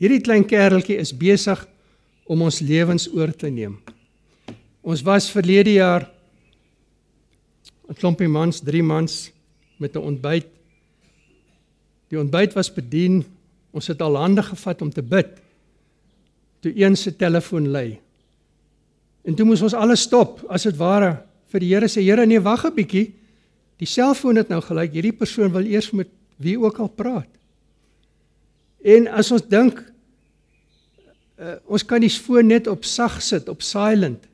Hierdie 0.00 0.22
klein 0.24 0.46
kereltjie 0.48 0.96
is 1.02 1.12
besig 1.16 1.62
om 2.26 2.42
ons 2.42 2.60
lewens 2.60 3.06
oor 3.14 3.30
te 3.34 3.48
neem. 3.48 3.78
Ons 4.82 5.02
was 5.06 5.30
verlede 5.30 5.72
jaar 5.78 6.10
'n 7.88 7.94
klompie 7.94 8.28
mans, 8.28 8.60
3 8.60 8.82
mans 8.82 9.30
met 9.78 9.94
'n 9.94 10.02
ontbyt. 10.02 10.46
Die 12.08 12.18
ontbyt 12.18 12.52
was 12.54 12.72
bedien. 12.72 13.24
Ons 13.70 13.86
het 13.86 14.00
al 14.02 14.16
hande 14.16 14.42
gevat 14.42 14.82
om 14.82 14.90
te 14.90 15.02
bid. 15.02 15.40
Toe 16.60 16.72
een 16.74 16.96
se 16.96 17.16
telefoon 17.16 17.68
lui. 17.68 17.98
En 19.24 19.34
toe 19.34 19.46
moes 19.46 19.62
ons 19.62 19.74
alles 19.74 20.00
stop, 20.00 20.44
as 20.48 20.62
dit 20.62 20.76
ware, 20.76 21.22
vir 21.50 21.60
die 21.60 21.74
Here 21.74 21.88
sê, 21.88 22.02
Here, 22.02 22.26
nee, 22.26 22.40
wag 22.40 22.64
'n 22.64 22.74
bietjie. 22.74 23.14
Die 23.78 23.86
selfoon 23.86 24.36
het 24.36 24.48
nou 24.48 24.60
gelyk, 24.60 24.92
hierdie 24.92 25.12
persoon 25.12 25.52
wil 25.52 25.64
eers 25.64 25.90
met 25.90 26.08
wie 26.36 26.58
ook 26.58 26.78
al 26.78 26.88
praat. 26.88 27.28
En 28.84 29.08
as 29.08 29.32
ons 29.32 29.42
dink 29.42 29.82
uh, 31.40 31.56
ons 31.66 31.84
kan 31.84 32.00
die 32.00 32.12
foon 32.12 32.48
net 32.48 32.66
op 32.70 32.84
sag 32.84 33.20
sit, 33.22 33.48
op 33.48 33.62
silent. 33.62 34.24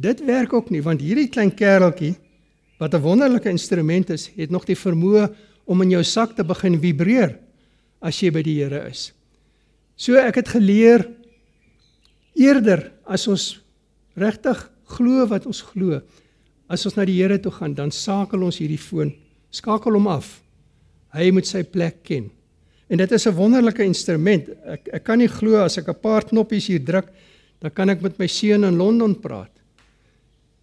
Dit 0.00 0.24
werk 0.24 0.52
ook 0.52 0.70
nie 0.70 0.82
want 0.82 1.02
hierdie 1.04 1.28
klein 1.28 1.52
kereltjie 1.54 2.14
wat 2.80 2.94
'n 2.94 3.04
wonderlike 3.04 3.48
instrument 3.48 4.10
is, 4.10 4.30
het 4.36 4.50
nog 4.50 4.64
die 4.64 4.76
vermoë 4.76 5.28
om 5.64 5.82
in 5.82 5.90
jou 5.90 6.02
sak 6.04 6.36
te 6.36 6.44
begin 6.44 6.80
vibreer 6.80 7.38
as 8.00 8.20
jy 8.22 8.30
by 8.30 8.42
die 8.42 8.56
Here 8.62 8.88
is. 8.88 9.12
So 9.96 10.16
ek 10.16 10.40
het 10.40 10.48
geleer 10.48 11.04
eerder 12.34 12.90
as 13.04 13.28
ons 13.28 13.60
regtig 14.16 14.70
glo 14.84 15.26
wat 15.26 15.46
ons 15.46 15.60
glo, 15.60 16.00
as 16.68 16.86
ons 16.86 16.96
na 16.96 17.04
die 17.04 17.18
Here 17.20 17.38
toe 17.38 17.52
gaan, 17.52 17.74
dan 17.74 17.90
sakel 17.90 18.42
ons 18.42 18.58
hierdie 18.58 18.80
foon, 18.80 19.12
skakel 19.50 19.92
hom 19.92 20.08
af. 20.08 20.40
Hy 21.12 21.30
moet 21.30 21.46
sy 21.46 21.62
plek 21.62 22.02
ken. 22.06 22.30
En 22.90 22.98
dit 22.98 23.12
is 23.12 23.26
'n 23.26 23.34
wonderlike 23.34 23.82
instrument. 23.82 24.48
Ek 24.66 24.88
ek 24.88 25.04
kan 25.04 25.18
nie 25.18 25.28
glo 25.28 25.62
as 25.62 25.78
ek 25.78 25.88
'n 25.88 26.00
paar 26.00 26.24
knoppies 26.24 26.66
hier 26.66 26.84
druk, 26.84 27.08
dan 27.60 27.70
kan 27.70 27.88
ek 27.88 28.00
met 28.02 28.18
my 28.18 28.26
seun 28.26 28.64
in 28.64 28.76
Londen 28.76 29.20
praat. 29.20 29.50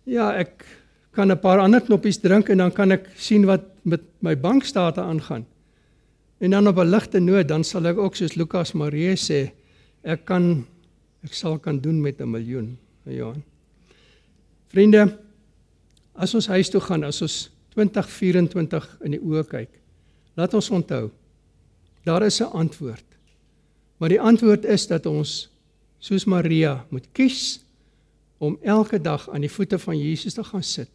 Ja, 0.04 0.34
ek 0.36 0.66
kan 1.12 1.32
'n 1.32 1.40
paar 1.40 1.60
ander 1.60 1.82
knoppies 1.82 2.18
druk 2.18 2.50
en 2.50 2.58
dan 2.58 2.72
kan 2.72 2.92
ek 2.92 3.08
sien 3.16 3.46
wat 3.46 3.64
met 3.84 4.02
my 4.20 4.36
bankstate 4.36 5.02
aangaan. 5.02 5.46
En 6.40 6.52
dan 6.52 6.68
op 6.68 6.78
'n 6.78 6.90
ligte 6.90 7.20
noot, 7.20 7.48
dan 7.48 7.64
sal 7.64 7.86
ek 7.86 7.98
ook 7.98 8.16
soos 8.16 8.36
Lukas 8.36 8.74
Marie 8.74 9.16
sê, 9.16 9.52
ek 10.04 10.26
kan 10.26 10.66
ek 11.24 11.34
sal 11.34 11.60
kan 11.60 11.80
doen 11.80 12.02
met 12.02 12.20
'n 12.20 12.30
miljoen. 12.30 12.78
Ja. 13.06 13.34
Vriende, 14.68 15.18
as 16.14 16.36
ons 16.36 16.48
huis 16.48 16.70
toe 16.70 16.82
gaan, 16.82 17.04
as 17.04 17.22
ons 17.22 17.50
2024 17.70 18.98
in 19.04 19.12
die 19.12 19.22
oë 19.22 19.48
kyk, 19.48 19.70
laat 20.36 20.54
ons 20.54 20.70
onthou 20.70 21.12
Daar 22.08 22.24
is 22.26 22.40
'n 22.40 22.54
antwoord. 22.56 23.06
Maar 23.98 24.10
die 24.10 24.22
antwoord 24.22 24.66
is 24.66 24.88
dat 24.88 25.06
ons 25.06 25.50
soos 26.00 26.26
Maria 26.26 26.86
moet 26.90 27.08
kies 27.12 27.60
om 28.38 28.58
elke 28.62 29.02
dag 29.02 29.30
aan 29.30 29.42
die 29.42 29.52
voete 29.52 29.80
van 29.80 29.98
Jesus 30.00 30.34
te 30.34 30.44
gaan 30.44 30.64
sit. 30.64 30.90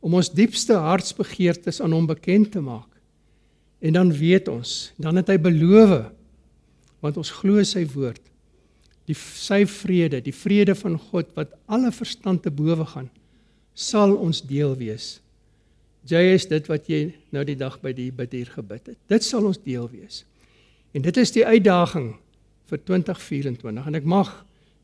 Om 0.00 0.14
ons 0.14 0.32
diepste 0.32 0.72
hartsbegeertes 0.72 1.80
aan 1.80 1.92
hom 1.92 2.06
bekend 2.06 2.52
te 2.52 2.60
maak. 2.60 2.88
En 3.78 3.92
dan 3.92 4.12
weet 4.12 4.48
ons, 4.48 4.92
dan 4.96 5.16
het 5.16 5.28
hy 5.28 5.38
beloof 5.38 6.12
want 7.00 7.16
ons 7.16 7.30
glo 7.30 7.62
sy 7.62 7.84
woord. 7.86 8.22
Die 9.04 9.14
sy 9.14 9.66
vrede, 9.66 10.20
die 10.20 10.34
vrede 10.34 10.74
van 10.74 10.98
God 10.98 11.26
wat 11.34 11.52
alle 11.66 11.92
verstand 11.92 12.42
te 12.42 12.50
bowe 12.50 12.86
gaan, 12.86 13.10
sal 13.74 14.16
ons 14.16 14.42
deel 14.42 14.76
wees. 14.76 15.20
Jy 16.06 16.22
is 16.36 16.46
dit 16.46 16.68
wat 16.70 16.86
jy 16.90 17.00
nou 17.34 17.42
die 17.46 17.56
dag 17.58 17.80
by 17.82 17.92
die 17.96 18.12
bid 18.14 18.34
hier 18.36 18.50
gebid 18.52 18.92
het. 18.92 18.98
Dit 19.10 19.26
sal 19.26 19.46
ons 19.48 19.58
deel 19.62 19.88
wees. 19.90 20.22
En 20.94 21.02
dit 21.02 21.16
is 21.18 21.32
die 21.34 21.44
uitdaging 21.46 22.12
vir 22.70 22.82
2024 22.88 23.88
en 23.90 23.98
ek 23.98 24.06
mag 24.08 24.30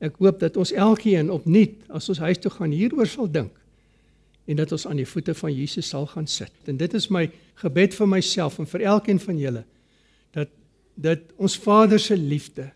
ek 0.03 0.19
hoop 0.19 0.41
dat 0.43 0.59
ons 0.59 0.75
elkeen 0.75 1.31
opnuut 1.31 1.77
as 1.95 2.09
ons 2.11 2.23
huis 2.25 2.41
toe 2.43 2.51
gaan 2.51 2.75
hieroor 2.75 3.07
sal 3.07 3.31
dink 3.31 3.55
en 4.51 4.59
dat 4.59 4.73
ons 4.75 4.89
aan 4.91 4.99
die 4.99 5.07
voete 5.07 5.35
van 5.39 5.53
Jesus 5.55 5.93
sal 5.93 6.09
gaan 6.11 6.27
sit. 6.27 6.53
En 6.67 6.77
dit 6.77 6.95
is 6.99 7.07
my 7.15 7.29
gebed 7.63 7.95
vir 7.95 8.09
myself 8.11 8.59
en 8.59 8.67
vir 8.67 8.89
elkeen 8.91 9.23
van 9.23 9.39
julle 9.39 9.65
dat 10.35 10.51
dat 10.93 11.23
ons 11.41 11.55
Vader 11.57 11.97
se 12.01 12.17
liefde, 12.17 12.67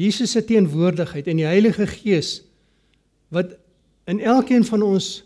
Jesus 0.00 0.30
se 0.32 0.40
teenwoordigheid 0.40 1.26
en 1.28 1.36
die 1.36 1.44
Heilige 1.44 1.84
Gees 1.90 2.38
wat 3.28 3.58
in 4.08 4.22
elkeen 4.24 4.64
van 4.64 4.82
ons 4.86 5.18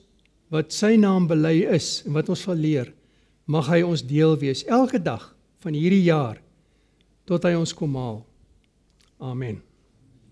wat 0.53 0.73
sy 0.75 0.95
naam 1.01 1.27
bely 1.31 1.65
is 1.75 2.03
en 2.07 2.17
wat 2.17 2.31
ons 2.33 2.45
sal 2.47 2.59
leer, 2.59 2.93
mag 3.47 3.69
hy 3.71 3.83
ons 3.87 4.03
deel 4.07 4.37
wees 4.41 4.65
elke 4.67 4.99
dag 5.03 5.33
van 5.63 5.75
hierdie 5.75 6.05
jaar 6.07 6.41
tot 7.27 7.47
hy 7.47 7.57
ons 7.59 7.75
kom 7.75 7.97
haal. 7.99 8.21
Amen. 9.19 9.63